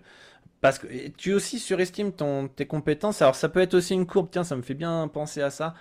[0.62, 0.88] parce que
[1.18, 3.22] tu aussi surestimes ton, tes compétences.
[3.22, 5.74] Alors ça peut être aussi une courbe, tiens, ça me fait bien penser à ça.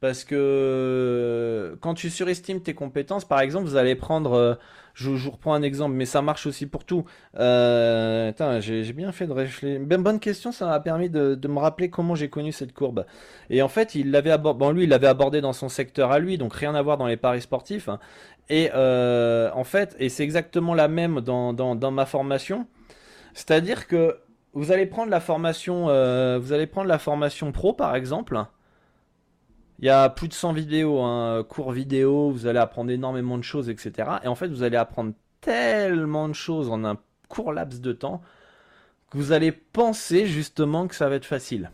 [0.00, 4.54] Parce que euh, quand tu surestimes tes compétences, par exemple, vous allez prendre, euh,
[4.92, 7.06] je, vous reprends un exemple, mais ça marche aussi pour tout.
[7.38, 8.30] Euh,
[8.60, 9.80] j'ai bien fait de réfléchir.
[9.80, 13.06] Ben, bonne question, ça m'a permis de, me rappeler comment j'ai connu cette courbe.
[13.48, 16.18] Et en fait, il l'avait abordé, bon, lui, il l'avait abordé dans son secteur à
[16.18, 17.88] lui, donc rien à voir dans les paris sportifs.
[17.88, 17.98] Hein.
[18.50, 22.66] Et en fait, et c'est exactement la même dans, dans ma formation.
[23.34, 24.18] C'est-à-dire que
[24.52, 28.36] vous allez prendre la formation, vous allez prendre la formation pro, par exemple.
[29.78, 33.42] Il y a plus de 100 vidéos, hein, cours vidéo, vous allez apprendre énormément de
[33.42, 34.10] choses, etc.
[34.24, 36.98] Et en fait, vous allez apprendre tellement de choses en un
[37.28, 38.22] court laps de temps
[39.10, 41.70] que vous allez penser justement que ça va être facile.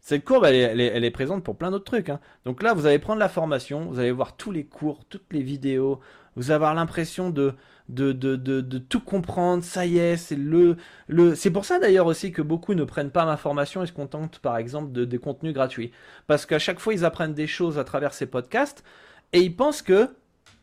[0.00, 2.08] Cette courbe, elle est, présente pour plein d'autres trucs.
[2.08, 2.20] Hein.
[2.44, 5.42] Donc là, vous allez prendre la formation, vous allez voir tous les cours, toutes les
[5.42, 6.00] vidéos,
[6.36, 7.54] vous allez avoir l'impression de,
[7.90, 10.76] de, de, de, tout comprendre, ça y est, c'est le,
[11.08, 11.34] le...
[11.34, 14.38] C'est pour ça d'ailleurs aussi que beaucoup ne prennent pas ma formation et se contentent
[14.38, 15.92] par exemple de des contenus gratuits.
[16.26, 18.84] Parce qu'à chaque fois, ils apprennent des choses à travers ces podcasts
[19.32, 20.08] et ils pensent que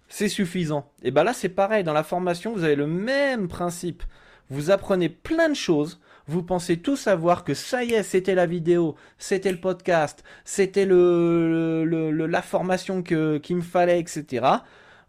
[0.07, 0.91] c'est suffisant.
[1.03, 4.03] Et bien là, c'est pareil, dans la formation, vous avez le même principe.
[4.49, 8.45] Vous apprenez plein de choses, vous pensez tout savoir que ça y est, c'était la
[8.45, 14.45] vidéo, c'était le podcast, c'était le, le, la formation que, qu'il me fallait, etc.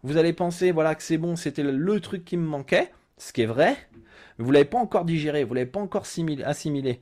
[0.03, 3.41] Vous allez penser voilà que c'est bon, c'était le truc qui me manquait, ce qui
[3.41, 3.75] est vrai,
[4.37, 7.01] mais vous l'avez pas encore digéré, vous l'avez pas encore assimilé.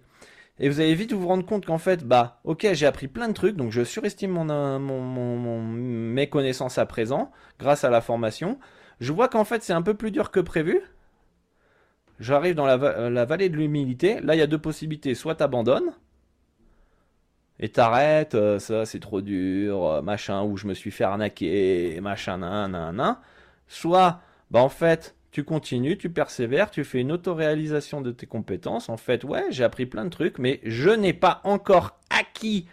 [0.60, 3.34] Et vous allez vite vous rendre compte qu'en fait, bah, ok, j'ai appris plein de
[3.34, 8.58] trucs, donc je surestime mon, mon, mes connaissances à présent, grâce à la formation.
[9.00, 10.82] Je vois qu'en fait, c'est un peu plus dur que prévu.
[12.20, 14.20] J'arrive dans la, la vallée de l'humilité.
[14.22, 15.14] Là, il y a deux possibilités.
[15.14, 15.94] Soit t'abandonnes,
[17.60, 22.00] et t'arrêtes, euh, ça c'est trop dur, euh, machin, ou je me suis fait arnaquer,
[22.02, 23.18] machin, nan, nan, nan.
[23.68, 28.90] Soit, bah en fait, tu continues, tu persévères, tu fais une autoréalisation de tes compétences.
[28.90, 32.68] En fait, ouais, j'ai appris plein de trucs, mais je n'ai pas encore acquis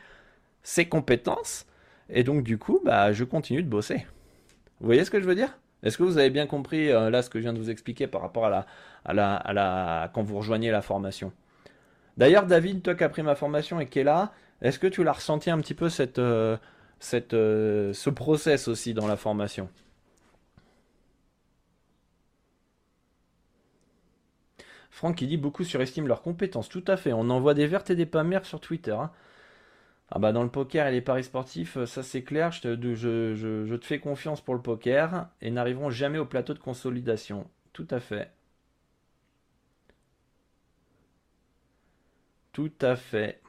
[0.62, 1.66] ces compétences.
[2.10, 4.06] Et donc, du coup, bah, je continue de bosser.
[4.80, 5.58] Vous voyez ce que je veux dire?
[5.82, 8.06] Est-ce que vous avez bien compris euh, là ce que je viens de vous expliquer
[8.06, 8.66] par rapport à la,
[9.04, 11.32] à la, à la, quand vous rejoignez la formation?
[12.16, 14.32] D'ailleurs, David, toi qui as pris ma formation et qui est là,
[14.62, 15.88] est-ce que tu l'as ressenti un petit peu
[16.18, 16.56] euh,
[17.32, 19.68] euh, ce process aussi dans la formation?
[24.90, 26.68] Franck qui dit beaucoup surestiment leurs compétences.
[26.70, 27.12] Tout à fait.
[27.12, 28.92] On envoie des vertes et des pas mères sur Twitter.
[28.92, 29.10] Hein.
[30.10, 32.52] Ah bah dans le poker et les paris sportifs, euh, ça c'est clair.
[32.52, 37.46] Je te fais confiance pour le poker et n'arriveront jamais au plateau de consolidation.
[37.74, 38.30] Tout à fait.
[42.54, 43.42] Tout à fait.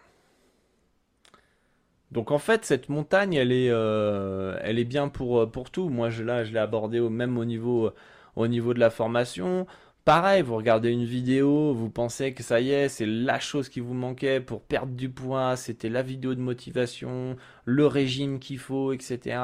[2.15, 5.89] Donc en fait, cette montagne, elle est, euh, elle est bien pour, euh, pour tout.
[5.89, 7.91] Moi, je, là, je l'ai abordé au, même au niveau,
[8.37, 9.67] au niveau de la formation.
[10.05, 13.81] Pareil, vous regardez une vidéo, vous pensez que ça y est, c'est la chose qui
[13.81, 17.35] vous manquait pour perdre du poids, c'était la vidéo de motivation,
[17.65, 19.37] le régime qu'il faut, etc.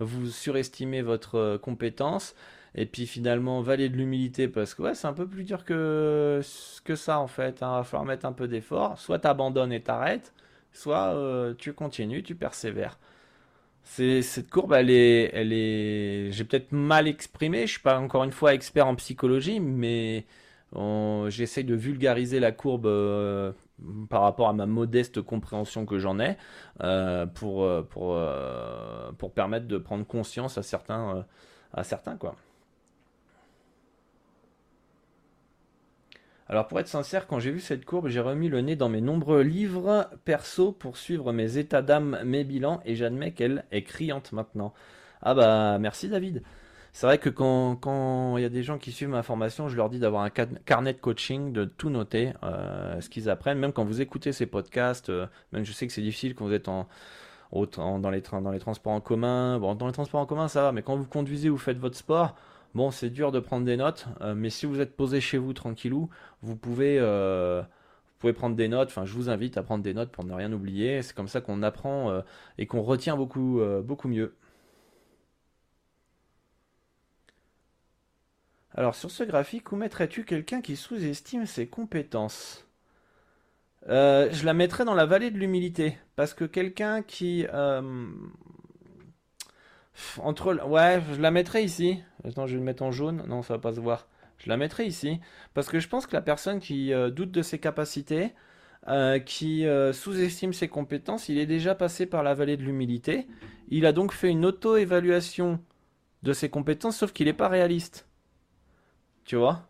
[0.00, 2.34] Vous surestimez votre euh, compétence.
[2.74, 6.40] Et puis finalement, valer de l'humilité parce que c'est un peu plus dur que,
[6.84, 7.58] que ça en fait.
[7.60, 8.98] Il va falloir mettre un peu d'effort.
[8.98, 10.32] Soit t'abandonnes et t'arrêtes,
[10.78, 12.98] soit euh, tu continues, tu persévères.
[13.84, 17.66] C'est, cette courbe, elle est, elle est, j'ai peut-être mal exprimé.
[17.66, 20.26] Je suis pas encore une fois expert en psychologie, mais
[21.28, 23.52] j'essaye de vulgariser la courbe euh,
[24.10, 26.36] par rapport à ma modeste compréhension que j'en ai,
[26.82, 28.20] euh, pour, pour,
[29.18, 31.26] pour permettre de prendre conscience à certains,
[31.72, 32.36] à certains quoi.
[36.48, 39.02] Alors pour être sincère, quand j'ai vu cette courbe, j'ai remis le nez dans mes
[39.02, 44.32] nombreux livres perso pour suivre mes états d'âme, mes bilans, et j'admets qu'elle est criante
[44.32, 44.72] maintenant.
[45.20, 46.42] Ah bah merci David.
[46.92, 49.90] C'est vrai que quand il y a des gens qui suivent ma formation, je leur
[49.90, 53.84] dis d'avoir un carnet de coaching, de tout noter, euh, ce qu'ils apprennent, même quand
[53.84, 56.88] vous écoutez ces podcasts, euh, même je sais que c'est difficile quand vous êtes en,
[57.52, 59.58] dans, les dans les transports en commun.
[59.58, 61.96] Bon, dans les transports en commun, ça va, mais quand vous conduisez, vous faites votre
[61.96, 62.34] sport.
[62.78, 64.06] Bon, c'est dur de prendre des notes,
[64.36, 66.10] mais si vous êtes posé chez vous tranquillou,
[66.42, 67.64] vous pouvez, vous
[68.20, 68.90] pouvez prendre des notes.
[68.90, 71.02] Enfin, je vous invite à prendre des notes pour ne rien oublier.
[71.02, 72.22] C'est comme ça qu'on apprend
[72.56, 74.36] et qu'on retient beaucoup, beaucoup mieux.
[78.74, 82.64] Alors sur ce graphique, où mettrais-tu quelqu'un qui sous-estime ses compétences?
[83.88, 85.98] Euh, Je la mettrais dans la vallée de l'humilité.
[86.16, 87.44] Parce que quelqu'un qui...
[89.98, 90.54] Euh, entre...
[90.66, 92.02] Ouais, je la mettrais ici.
[92.24, 93.24] Attends, je vais le mettre en jaune.
[93.26, 94.08] Non, ça va pas se voir.
[94.38, 95.20] Je la mettrais ici.
[95.54, 98.32] Parce que je pense que la personne qui euh, doute de ses capacités,
[99.26, 103.26] qui sous-estime ses compétences, il est déjà passé par la vallée de l'humilité.
[103.68, 105.60] Il a donc fait une auto-évaluation
[106.22, 108.08] de ses compétences, sauf qu'il n'est pas réaliste.
[109.24, 109.68] Tu vois?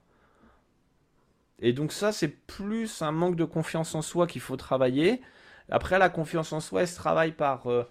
[1.58, 5.20] Et donc ça, c'est plus un manque de confiance en soi qu'il faut travailler.
[5.68, 7.84] Après, la confiance en soi, elle se travaille par, euh,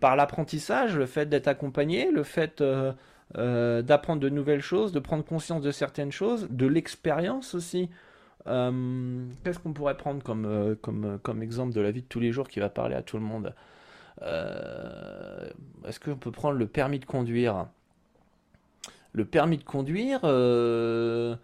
[0.00, 2.92] par l'apprentissage, le fait d'être accompagné, le fait euh,
[3.36, 7.90] euh, d'apprendre de nouvelles choses, de prendre conscience de certaines choses, de l'expérience aussi.
[8.46, 12.60] Qu'est-ce qu'on pourrait prendre comme, comme, exemple de la vie de tous les jours qui
[12.60, 13.54] va parler à tout le monde?
[15.86, 17.66] Est-ce qu'on peut prendre le permis de conduire?
[19.12, 20.20] Le permis de conduire.
[20.24, 21.36] Euh,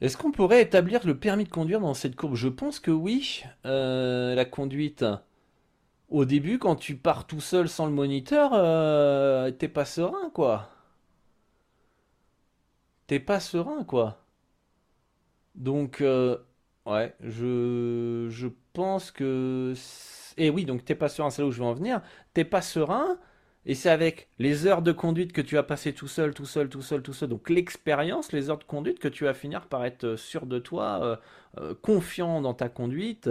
[0.00, 2.34] est-ce qu'on pourrait établir le permis de conduire dans cette courbe?
[2.34, 3.44] Je pense que oui.
[3.64, 5.04] Euh, la conduite.
[6.08, 10.68] Au début, quand tu pars tout seul sans le moniteur, euh, t'es pas serein, quoi.
[13.08, 14.24] T'es pas serein, quoi.
[15.54, 16.02] Donc,
[16.86, 19.74] ouais, je, je pense que.
[20.36, 22.02] Et oui, donc t'es pas serein, c'est là où je veux en venir.
[22.34, 23.18] T'es pas serein.
[23.68, 26.68] Et c'est avec les heures de conduite que tu as passé tout seul, tout seul,
[26.68, 27.28] tout seul, tout seul.
[27.28, 30.60] Donc l'expérience, les heures de conduite que tu vas finir par être euh, sûr de
[30.60, 31.16] toi, euh,
[31.58, 33.28] euh, confiant dans ta conduite.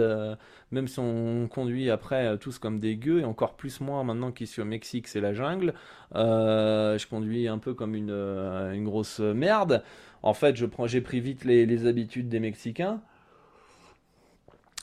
[0.70, 4.60] même si on conduit après tous comme des gueux, et encore plus moi maintenant qu'ici
[4.60, 5.72] au Mexique c'est la jungle.
[6.12, 9.82] je conduis un peu comme une, grosse merde.
[10.22, 13.00] En fait, j'ai pris vite les, les habitudes des Mexicains.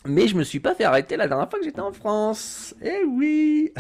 [0.05, 2.75] Mais je me suis pas fait arrêter la dernière fois que j'étais en France.
[2.81, 3.73] Eh oui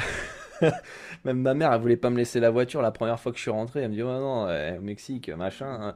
[1.25, 3.43] Même ma mère, elle voulait pas me laisser la voiture la première fois que je
[3.43, 3.81] suis rentré.
[3.81, 4.47] Elle me dit, ouais, non,
[4.77, 5.87] au Mexique, machin, hein.
[5.89, 5.91] euh,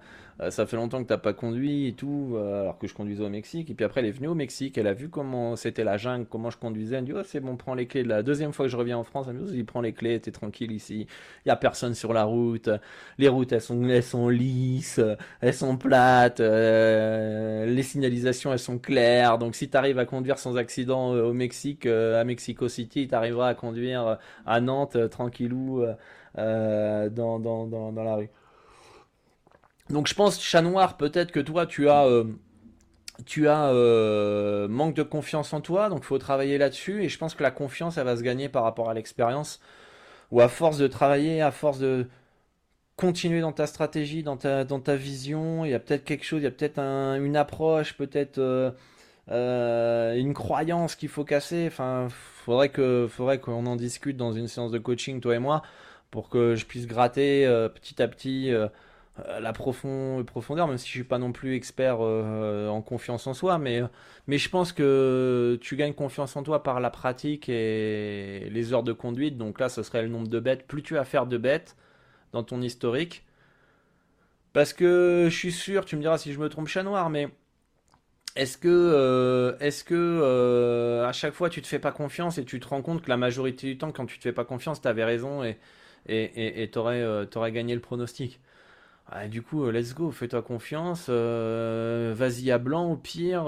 [0.52, 3.30] ça fait longtemps que t'as pas conduit et tout, euh, alors que je conduisais au
[3.30, 3.70] Mexique.
[3.70, 6.26] Et puis après, elle est venue au Mexique, elle a vu comment c'était la jungle,
[6.30, 6.96] comment je conduisais.
[6.96, 8.04] Elle me dit, oh, c'est bon, prends les clés.
[8.04, 10.20] La deuxième fois que je reviens en France, elle me dit, oh, prends les clés,
[10.20, 11.08] t'es tranquille ici.
[11.46, 12.70] Il y a personne sur la route.
[13.18, 15.02] Les routes, elles sont, elles sont lisses,
[15.42, 19.38] elles sont plates, euh, les signalisations, elles sont claires.
[19.38, 24.18] Donc si t'arrives à conduire sans accident au Mexique, à Mexico City, t'arriveras à conduire
[24.46, 25.96] à Nantes tranquillou euh,
[26.38, 28.30] euh, dans, dans, dans, la rue.
[29.90, 32.26] Donc je pense, chat noir, peut-être que toi tu as euh,
[33.26, 33.72] tu as
[34.70, 37.04] manque de confiance en toi, donc il faut travailler là-dessus.
[37.04, 39.60] Et je pense que la confiance, elle va se gagner par rapport à l'expérience.
[40.32, 42.08] Ou à force de travailler, à force de
[42.98, 46.42] continuer dans ta stratégie, dans ta, dans ta vision, il y a peut-être quelque chose,
[46.42, 48.40] il y a peut-être une approche, peut-être
[49.30, 51.66] une croyance qu'il faut casser.
[51.68, 52.08] Enfin,
[52.48, 55.64] faudrait que faudrait qu'on en discute dans une séance de coaching toi et moi
[56.12, 58.52] pour que je puisse gratter euh, petit à petit
[59.20, 63.34] euh, euh, la profondeur même si je suis pas non plus expert en confiance en
[63.34, 63.82] soi mais
[64.28, 68.84] mais je pense que tu gagnes confiance en toi par la pratique et les heures
[68.84, 71.38] de conduite donc là ce serait le nombre de bêtes plus tu vas faire de
[71.38, 71.76] bêtes
[72.34, 73.26] dans ton historique
[74.54, 77.30] parce que je suis sûr tu me diras si je me trompe chat noir mais
[78.36, 82.46] est-ce que, euh, est-ce que euh, à chaque fois tu te fais pas confiance et
[82.46, 84.82] tu te rends compte que la majorité du temps, quand tu te fais pas confiance,
[84.82, 85.58] tu avais raison et
[86.08, 88.40] et et t'aurais euh, t'aurais gagné le pronostic?
[89.10, 93.44] Ah, du coup, let's go, fais-toi confiance, vas-y à blanc au pire,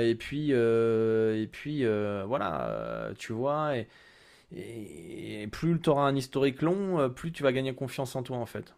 [0.00, 1.84] et puis et puis
[2.26, 3.86] voilà, tu vois et,
[5.42, 8.46] et plus tu auras un historique long, plus tu vas gagner confiance en toi en
[8.46, 8.74] fait.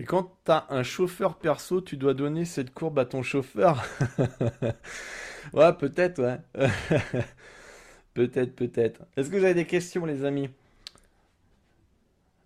[0.00, 3.84] Et quand tu as un chauffeur perso, tu dois donner cette courbe à ton chauffeur.
[5.52, 6.38] ouais, peut-être, ouais.
[8.14, 9.02] peut-être, peut-être.
[9.16, 10.50] Est-ce que vous avez des questions, les amis?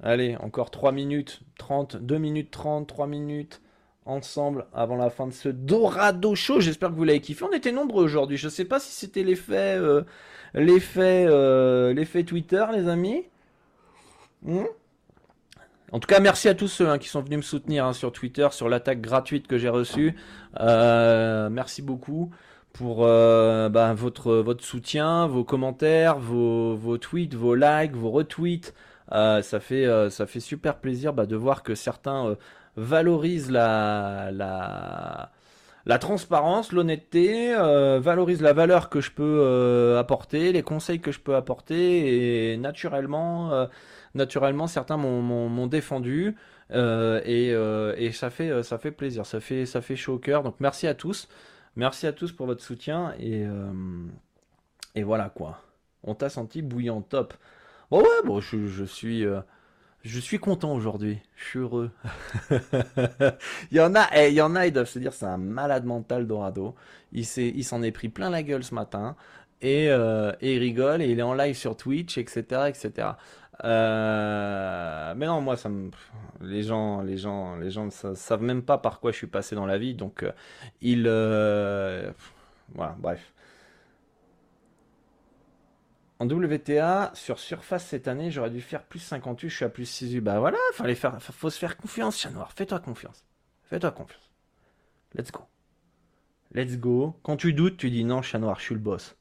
[0.06, 3.62] Allez, encore 3 minutes 30, 2 minutes 30, 3 minutes
[4.04, 6.60] ensemble avant la fin de ce Dorado Show.
[6.60, 7.42] J'espère que vous l'avez kiffé.
[7.42, 8.36] On était nombreux aujourd'hui.
[8.36, 10.02] Je ne sais pas si c'était l'effet euh,
[10.56, 13.24] euh, Twitter, les amis.
[14.42, 14.64] Hmm
[15.92, 18.10] en tout cas, merci à tous ceux hein, qui sont venus me soutenir hein, sur
[18.10, 20.16] Twitter, sur l'attaque gratuite que j'ai reçue.
[20.58, 22.30] Euh, merci beaucoup
[22.72, 28.74] pour bah, votre, soutien, vos commentaires, vos tweets, vos likes, vos retweets.
[29.14, 32.36] Euh, ça, fait, ça fait super plaisir bah, de voir que certains
[32.76, 35.30] valorisent la, la,
[35.86, 41.12] la transparence, l'honnêteté, euh, valorise la valeur que je peux euh, apporter, les conseils que
[41.12, 43.66] je peux apporter, et naturellement, euh,
[44.14, 46.36] naturellement, certains m'ont défendu,
[46.72, 50.42] et, et, ça fait, ça fait plaisir, ça fait, ça fait chaud au cœur.
[50.42, 51.28] Donc merci à tous,
[51.76, 53.44] merci à tous pour votre soutien, et,
[54.94, 55.60] et voilà quoi.
[56.02, 57.34] On t'a senti bouillant top.
[57.94, 59.24] Bon ouais, bon je, suis
[60.02, 61.20] je suis content aujourd'hui.
[61.36, 61.92] Je suis heureux.
[63.70, 65.36] il y en a, eh, il y en a, ils doivent se dire c'est un
[65.36, 66.74] malade mental Dorado.
[67.12, 69.14] Il s'en est pris plein la gueule ce matin
[69.62, 73.10] et, euh, et il rigole et il est en live sur Twitch, etc., etc.
[73.62, 75.54] Euh, mais non, moi,
[76.40, 79.54] les gens, les gens, les gens ne savent même pas par quoi je suis passé
[79.54, 80.32] dans la vie, donc euh,
[80.82, 82.10] ils, euh,
[82.74, 83.33] voilà, bref.
[86.20, 89.84] En WTA, sur surface cette année, j'aurais dû faire plus 58, je suis à plus
[89.84, 92.52] 6 Bah voilà, fallait faire, faut se faire confiance, chat noir.
[92.52, 93.24] Fais-toi confiance.
[93.64, 94.30] Fais-toi confiance.
[95.14, 95.40] Let's go.
[96.52, 97.16] Let's go.
[97.24, 99.16] Quand tu doutes, tu dis non, chat noir, je suis le boss.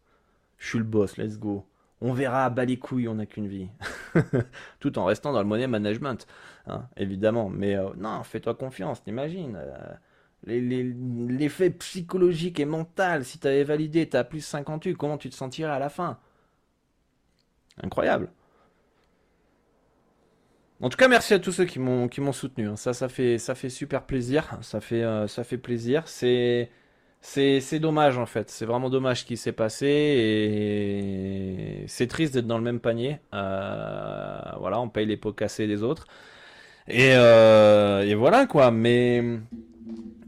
[0.60, 1.66] Je suis le boss, let's go.
[2.00, 3.70] On verra, bas les couilles, on n'a qu'une vie.
[4.80, 6.28] Tout en restant dans le money management,
[6.68, 7.50] hein, évidemment.
[7.50, 9.58] Mais euh, non, fais-toi confiance, t'imagines.
[9.58, 9.94] Euh,
[10.46, 15.72] l'effet psychologique et mental, si tu validé, tu as plus 58, comment tu te sentirais
[15.72, 16.20] à la fin?
[17.82, 18.30] Incroyable.
[20.82, 22.68] En tout cas, merci à tous ceux qui m'ont qui m'ont soutenu.
[22.68, 22.76] Hein.
[22.76, 24.58] Ça, ça fait ça fait super plaisir.
[24.62, 26.08] Ça fait euh, ça fait plaisir.
[26.08, 26.70] C'est
[27.22, 28.50] c'est dommage en fait.
[28.50, 33.20] C'est vraiment dommage ce qui s'est passé et c'est triste d'être dans le même panier.
[33.34, 36.06] Euh, voilà, on paye les pots cassés des autres
[36.88, 38.72] et, euh, et voilà quoi.
[38.72, 39.24] Mais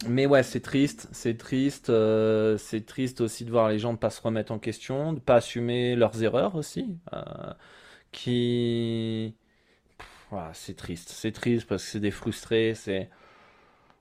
[0.08, 3.98] mais ouais, c'est triste, c'est triste, euh, c'est triste aussi de voir les gens ne
[3.98, 7.54] pas se remettre en question, de pas assumer leurs erreurs aussi, euh,
[8.12, 9.36] qui,
[10.54, 13.10] c'est triste, c'est triste parce que c'est des frustrés, c'est,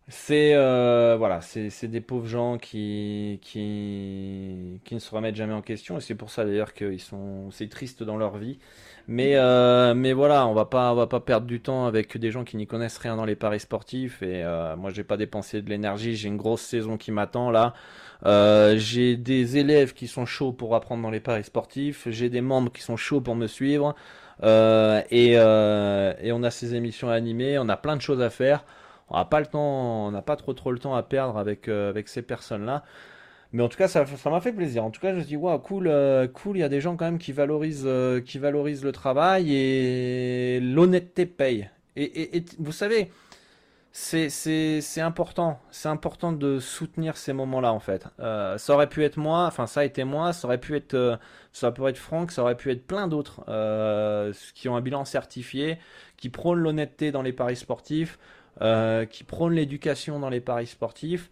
[0.09, 5.63] c'est, euh, voilà, c'est des pauvres gens qui, qui, qui ne se remettent jamais en
[5.63, 8.59] question et c'est pour ça d'ailleurs qu'ils sont, c'est triste dans leur vie.
[9.09, 12.31] Mais, euh, mais voilà, on va pas, on va pas perdre du temps avec des
[12.31, 14.23] gens qui n'y connaissent rien dans les paris sportifs.
[14.23, 16.17] Et euh, moi, j'ai pas dépensé de l'énergie.
[16.17, 17.75] J'ai une grosse saison qui m'attend là.
[18.27, 22.09] Euh, j'ai des élèves qui sont chauds pour apprendre dans les paris sportifs.
[22.11, 23.95] J'ai des membres qui sont chauds pour me suivre.
[24.43, 27.59] et, et on a ces émissions animées.
[27.59, 28.65] On a plein de choses à faire.
[29.09, 31.69] On n'a pas le temps, on n'a pas trop trop le temps à perdre avec
[31.69, 32.85] avec ces personnes là.
[33.55, 34.85] Mais en tout cas, ça, m'a fait plaisir.
[34.85, 36.57] En tout cas, je me dis, waouh, cool, euh, cool.
[36.57, 40.59] Il y a des gens quand même qui valorisent, euh, qui valorisent le travail et
[40.59, 41.71] l'honnêteté paye.
[41.95, 43.13] Et, vous savez,
[43.93, 44.29] c'est,
[45.01, 45.61] important.
[45.71, 48.09] C'est important de soutenir ces moments-là, en fait.
[48.19, 51.21] Euh, ça aurait pu être moi, enfin, ça a été moi, ça aurait pu être,
[51.53, 53.45] ça être Franck, ça aurait pu être plein d'autres
[54.55, 55.79] qui ont un bilan certifié,
[56.17, 58.19] qui prônent l'honnêteté dans les paris sportifs,
[58.61, 61.31] qui prônent l'éducation dans les paris sportifs.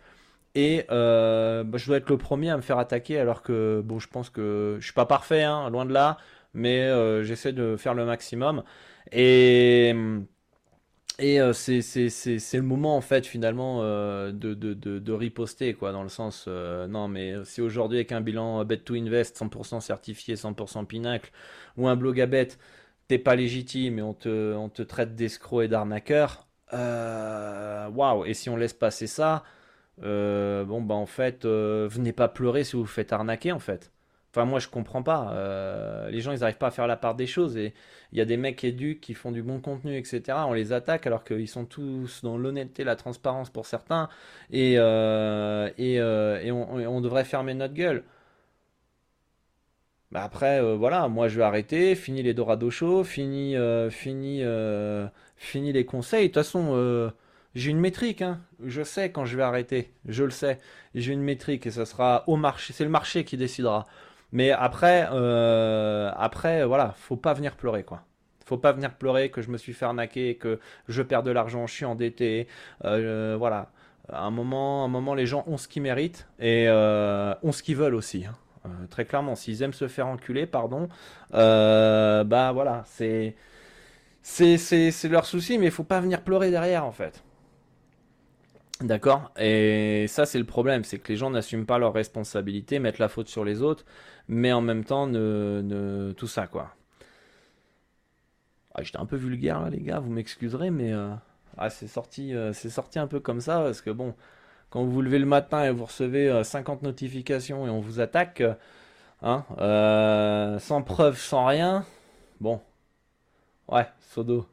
[0.54, 3.98] Et euh, bah, je dois être le premier à me faire attaquer alors que bon,
[3.98, 6.18] je pense que je suis pas parfait, hein, loin de là,
[6.54, 8.62] mais euh, j'essaie de faire le maximum.
[9.12, 9.94] Et,
[11.18, 16.08] et euh, c'est, le moment en fait finalement de, de, de, riposter quoi, dans le
[16.08, 21.30] sens non mais si aujourd'hui avec un bilan bet to invest 100% certifié, 100% pinacle
[21.76, 22.48] ou un blog à bet,
[23.08, 28.48] t'es pas légitime et on te, on te traite d'escroc et d'arnaqueur, waouh, et si
[28.50, 29.42] on laisse passer ça
[30.02, 33.58] euh, bon bah en fait euh, venez pas pleurer si vous vous faites arnaquer en
[33.58, 33.92] fait.
[34.32, 35.32] Enfin moi je comprends pas.
[35.34, 37.74] Euh, les gens ils arrivent pas à faire la part des choses et
[38.12, 41.06] il y a des mecs éduques qui font du bon contenu etc on les attaque
[41.06, 44.08] alors qu'ils sont tous dans l'honnêteté la transparence pour certains
[44.50, 48.04] et et, et, on, devrait fermer notre gueule.
[50.10, 51.94] Bah après voilà moi je vais arrêter.
[51.94, 53.04] Fini les Dorado Show.
[53.04, 53.56] Fini
[53.90, 54.42] fini
[55.42, 57.12] fini les conseils de toute façon
[57.54, 58.40] j'ai une métrique, hein.
[58.64, 60.58] je sais quand je vais arrêter, je le sais.
[60.94, 63.86] J'ai une métrique et ça sera au marché, c'est le marché qui décidera.
[64.32, 68.04] Mais après, euh, après, voilà, faut pas venir pleurer, quoi.
[68.46, 71.66] Faut pas venir pleurer que je me suis fait arnaquer, que je perds de l'argent,
[71.66, 72.48] je suis endetté.
[72.84, 73.70] Euh, voilà.
[74.10, 77.62] À un moment, un moment, les gens ont ce qu'ils méritent et euh, ont ce
[77.62, 78.24] qu'ils veulent aussi.
[78.26, 78.34] Hein.
[78.66, 80.88] Euh, très clairement, s'ils aiment se faire enculer, pardon,
[81.34, 83.36] euh, bah voilà, c'est
[84.22, 87.22] c'est leur souci, mais il faut pas venir pleurer derrière en fait.
[88.82, 89.30] D'accord?
[89.38, 93.08] Et ça, c'est le problème, c'est que les gens n'assument pas leurs responsabilités, mettent la
[93.08, 93.84] faute sur les autres,
[94.28, 96.74] mais en même temps, ne, tout ça, quoi.
[98.74, 101.10] Ah, J'étais un peu vulgaire là, les gars, vous m'excuserez, mais euh,
[101.58, 104.14] ah, c'est sorti, euh, sorti un peu comme ça, parce que bon,
[104.70, 108.00] quand vous vous levez le matin et vous recevez 50 euh, notifications et on vous
[108.00, 108.42] attaque,
[109.22, 109.44] hein,
[110.60, 111.84] sans preuve, sans rien,
[112.40, 112.60] bon,
[113.68, 114.46] ouais, Sodo,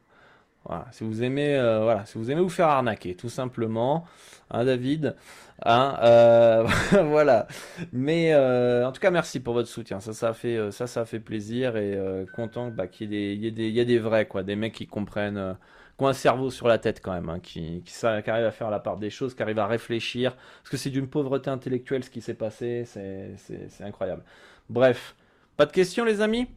[0.64, 4.06] Voilà, si vous aimez, euh, voilà, si vous aimez vous faire arnaquer, tout simplement,
[4.50, 5.16] hein, David,
[5.64, 6.66] hein, euh,
[7.04, 7.46] voilà.
[7.92, 10.00] Mais euh, en tout cas, merci pour votre soutien.
[10.00, 11.98] Ça, ça fait, ça, ça fait plaisir et
[12.34, 15.56] content bah, qu'il y, y, y, ait des vrais, quoi, des mecs qui comprennent,
[15.98, 18.50] qui ont un cerveau sur la tête quand même, hein, qui, qui, qui, arrivent à
[18.52, 22.04] faire la part des choses, qui arrivent à réfléchir, parce que c'est d'une pauvreté intellectuelle
[22.04, 24.24] ce qui s'est passé, c'est incroyable.
[24.68, 25.14] Bref,
[25.56, 26.48] pas de questions, les amis?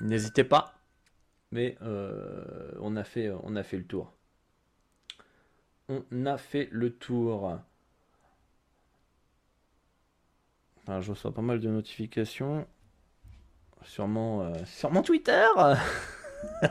[0.00, 0.75] N'hésitez pas.
[1.56, 4.12] Euh, on, a fait, on a fait le tour.
[5.88, 7.58] On a fait le tour.
[11.00, 12.66] je reçois pas mal de notifications.
[13.82, 15.46] Sûrement, euh, sûrement Twitter.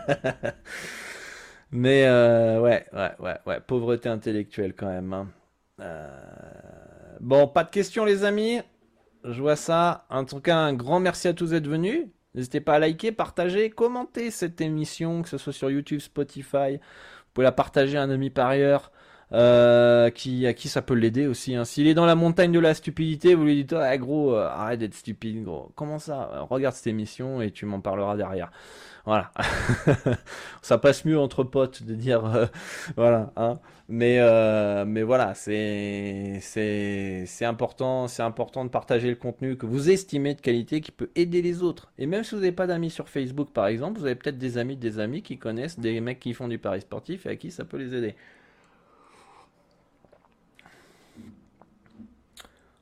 [1.71, 5.13] Mais euh, ouais, ouais, ouais, ouais, pauvreté intellectuelle quand même.
[5.13, 5.29] Hein.
[7.21, 8.61] Bon, pas de questions les amis.
[9.23, 10.05] Je vois ça.
[10.09, 12.07] En tout cas, un grand merci à tous d'être venus.
[12.35, 16.73] N'hésitez pas à liker, partager, commenter cette émission, que ce soit sur YouTube, Spotify.
[16.73, 18.91] Vous pouvez la partager à un ami par ailleurs.
[19.35, 21.55] Euh, qui, à qui ça peut l'aider aussi.
[21.55, 21.65] Hein.
[21.65, 24.79] S'il est dans la montagne de la stupidité, vous lui dites ah, gros, euh, arrête
[24.79, 25.71] d'être stupide, gros.
[25.75, 26.45] Comment ça?
[26.49, 28.49] Regarde cette émission et tu m'en parleras derrière.
[29.05, 29.31] Voilà.
[30.61, 32.45] ça passe mieux entre potes de dire euh,
[32.95, 33.33] voilà.
[33.35, 33.59] Hein.
[33.89, 39.65] Mais euh, mais voilà, c'est c'est c'est important, c'est important de partager le contenu que
[39.65, 41.91] vous estimez de qualité qui peut aider les autres.
[41.99, 44.57] Et même si vous n'avez pas d'amis sur Facebook par exemple, vous avez peut-être des
[44.57, 47.51] amis des amis qui connaissent des mecs qui font du pari sportif et à qui
[47.51, 48.15] ça peut les aider.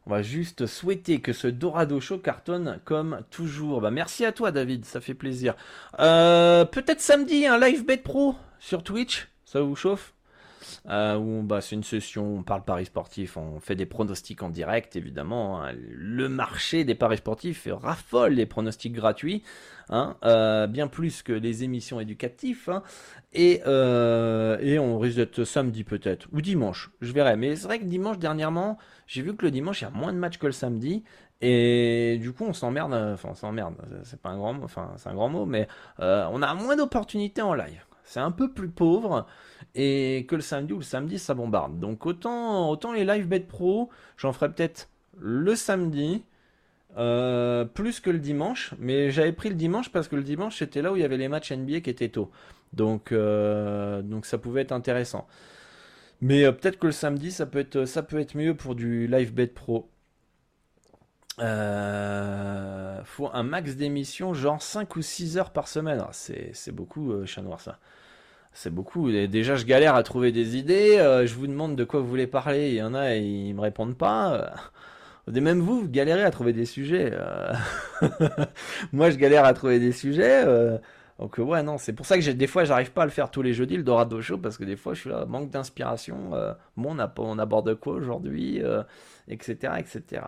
[0.05, 3.79] On va juste souhaiter que ce Dorado Show cartonne comme toujours.
[3.79, 5.55] Bah, merci à toi, David, ça fait plaisir.
[5.99, 10.13] Euh, peut-être samedi, un live bet pro sur Twitch, ça vous chauffe?
[10.89, 14.49] Euh, où bah, c'est une session, on parle paris sportif, on fait des pronostics en
[14.49, 15.63] direct, évidemment.
[15.63, 15.73] Hein.
[15.89, 19.43] Le marché des paris sportifs raffole les pronostics gratuits,
[19.89, 22.69] hein, euh, bien plus que les émissions éducatives.
[22.69, 22.83] Hein.
[23.33, 27.35] et, euh, et on risque d'être samedi peut-être, ou dimanche, je verrai.
[27.35, 30.13] Mais c'est vrai que dimanche, dernièrement, j'ai vu que le dimanche, il y a moins
[30.13, 31.03] de matchs que le samedi.
[31.45, 35.09] Et du coup, on s'emmerde, enfin, on s'emmerde, c'est pas un grand mot, enfin, c'est
[35.09, 35.67] un grand mot, mais
[35.99, 37.83] on a moins d'opportunités en live.
[38.03, 39.27] C'est un peu plus pauvre
[39.75, 41.79] et que le samedi ou le samedi ça bombarde.
[41.79, 44.89] Donc autant, autant les live bet pro, j'en ferai peut-être
[45.19, 46.23] le samedi.
[46.97, 50.83] Euh, plus que le dimanche, mais j'avais pris le dimanche parce que le dimanche c'était
[50.83, 52.29] là où il y avait les matchs NBA qui étaient tôt,
[52.71, 55.27] donc euh, donc ça pouvait être intéressant.
[56.21, 59.07] Mais euh, peut-être que le samedi ça peut être ça peut être mieux pour du
[59.07, 59.89] live bet pro.
[61.37, 65.99] Faut un max d'émissions, genre 5 ou 6 heures par semaine.
[66.01, 67.79] Ah, c'est beaucoup, chat noir, ça.
[68.53, 69.11] C'est beaucoup.
[69.11, 70.97] Déjà, je galère à trouver des idées.
[70.99, 72.69] Euh, je vous demande de quoi vous voulez parler.
[72.69, 74.55] Il y en a, et ils me répondent pas.
[75.27, 77.11] Euh, même vous, vous galérez à trouver des sujets.
[77.13, 77.53] Euh.
[78.93, 80.45] Moi, je galère à trouver des sujets.
[81.19, 83.41] Donc ouais, non, c'est pour ça que des fois, j'arrive pas à le faire tous
[83.41, 86.31] les jeudis, le Dorado Show, parce que des fois, je suis là, manque d'inspiration.
[86.77, 88.61] bon, on, on aborde quoi aujourd'hui,
[89.27, 90.21] etc., etc.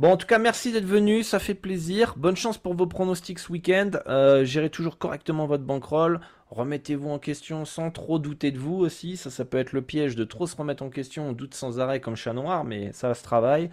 [0.00, 2.14] Bon, en tout cas, merci d'être venu, ça fait plaisir.
[2.16, 3.90] Bonne chance pour vos pronostics ce week-end.
[4.06, 6.20] Euh, gérez toujours correctement votre bankroll.
[6.48, 9.18] Remettez-vous en question sans trop douter de vous aussi.
[9.18, 11.28] Ça, ça peut être le piège de trop se remettre en question.
[11.28, 13.68] On doute sans arrêt comme chat noir, mais ça se travaille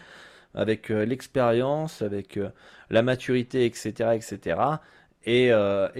[0.54, 2.50] avec euh, l'expérience, avec euh,
[2.90, 4.60] la maturité, etc., etc.
[5.24, 5.50] Et,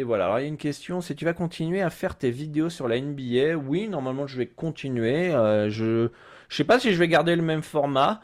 [0.04, 0.26] voilà.
[0.26, 2.90] Alors il y a une question, c'est tu vas continuer à faire tes vidéos sur
[2.90, 5.32] la NBA Oui, normalement je vais continuer.
[5.70, 6.10] je
[6.50, 8.20] je sais pas si je vais garder le même format.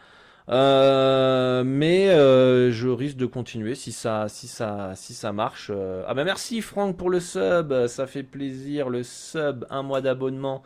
[0.50, 5.72] Euh, mais euh, je risque de continuer si ça, si ça, si ça marche.
[5.74, 6.04] Euh.
[6.08, 8.90] Ah bah merci Franck pour le sub, ça fait plaisir.
[8.90, 10.64] Le sub, un mois d'abonnement,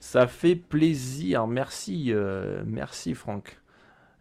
[0.00, 1.46] ça fait plaisir.
[1.46, 2.12] Merci,
[2.66, 3.58] merci Franck.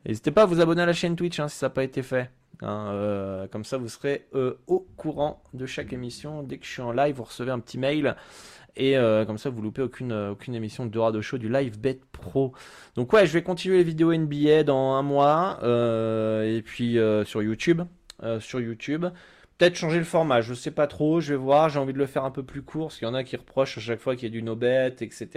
[0.05, 2.03] N'hésitez pas à vous abonner à la chaîne Twitch hein, si ça n'a pas été
[2.03, 2.29] fait.
[2.61, 4.27] Hein, comme ça, vous serez
[4.67, 6.43] au courant de chaque émission.
[6.43, 8.15] Dès que je suis en live, vous recevez un petit mail
[8.75, 11.79] et euh, comme ça, vous loupez aucune, euh, aucune émission de Dorado Show du Live
[11.79, 12.53] Bet Pro.
[12.95, 15.59] Donc ouais, je vais continuer les vidéos NBA dans un mois.
[15.63, 17.81] Euh, et puis sur YouTube.
[18.39, 19.05] sur YouTube.
[19.57, 22.07] Peut-être changer le format, je sais pas trop, je vais voir, j'ai envie de le
[22.07, 24.15] faire un peu plus court, parce qu'il y en a qui reprochent à chaque fois
[24.15, 25.29] qu'il y a du no-bet, etc.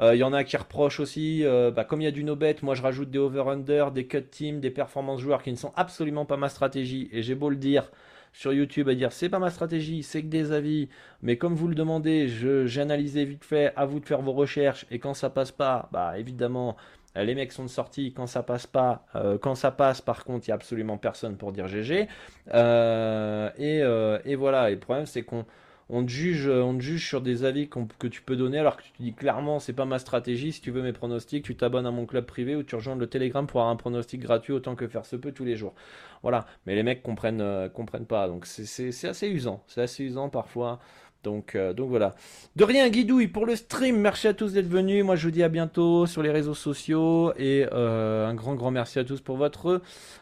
[0.00, 1.42] Il y en a qui reprochent aussi,
[1.74, 4.60] bah, comme il y a du no-bet, moi je rajoute des over-under, des cut teams,
[4.60, 7.90] des performances joueurs qui ne sont absolument pas ma stratégie, et j'ai beau le dire,
[8.34, 10.88] sur YouTube à dire c'est pas ma stratégie, c'est que des avis,
[11.22, 14.84] mais comme vous le demandez, j'ai analysé vite fait, à vous de faire vos recherches,
[14.90, 16.76] et quand ça passe pas, bah évidemment,
[17.14, 20.50] les mecs sont sortis, quand ça passe pas, euh, quand ça passe par contre, il
[20.50, 22.08] y a absolument personne pour dire GG,
[22.52, 25.46] euh, et, euh, et, voilà, et le problème c'est qu'on
[25.90, 28.82] on te juge, on te juge sur des avis que tu peux donner alors que
[28.82, 30.52] tu te dis clairement c'est pas ma stratégie.
[30.52, 33.06] Si tu veux mes pronostics, tu t'abonnes à mon club privé ou tu rejoins le
[33.06, 35.74] Telegram pour avoir un pronostic gratuit autant que faire se peut tous les jours.
[36.22, 36.46] Voilà.
[36.66, 38.28] Mais les mecs comprennent, euh, comprennent pas.
[38.28, 39.62] Donc c'est assez usant.
[39.66, 40.80] C'est assez usant parfois.
[41.22, 42.14] Donc, euh, donc voilà.
[42.54, 43.96] De rien, Guidouille, pour le stream.
[43.96, 45.04] Merci à tous d'être venus.
[45.04, 47.32] Moi, je vous dis à bientôt sur les réseaux sociaux.
[47.38, 49.80] Et euh, un grand, grand merci à tous pour votre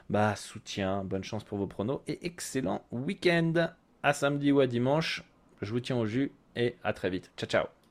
[0.08, 1.04] bah, soutien.
[1.04, 2.00] Bonne chance pour vos pronos.
[2.06, 3.70] Et excellent week-end.
[4.04, 5.24] À samedi ou à dimanche.
[5.62, 6.32] Je vous tiens au jus.
[6.54, 7.30] Et à très vite.
[7.36, 7.81] Ciao, ciao.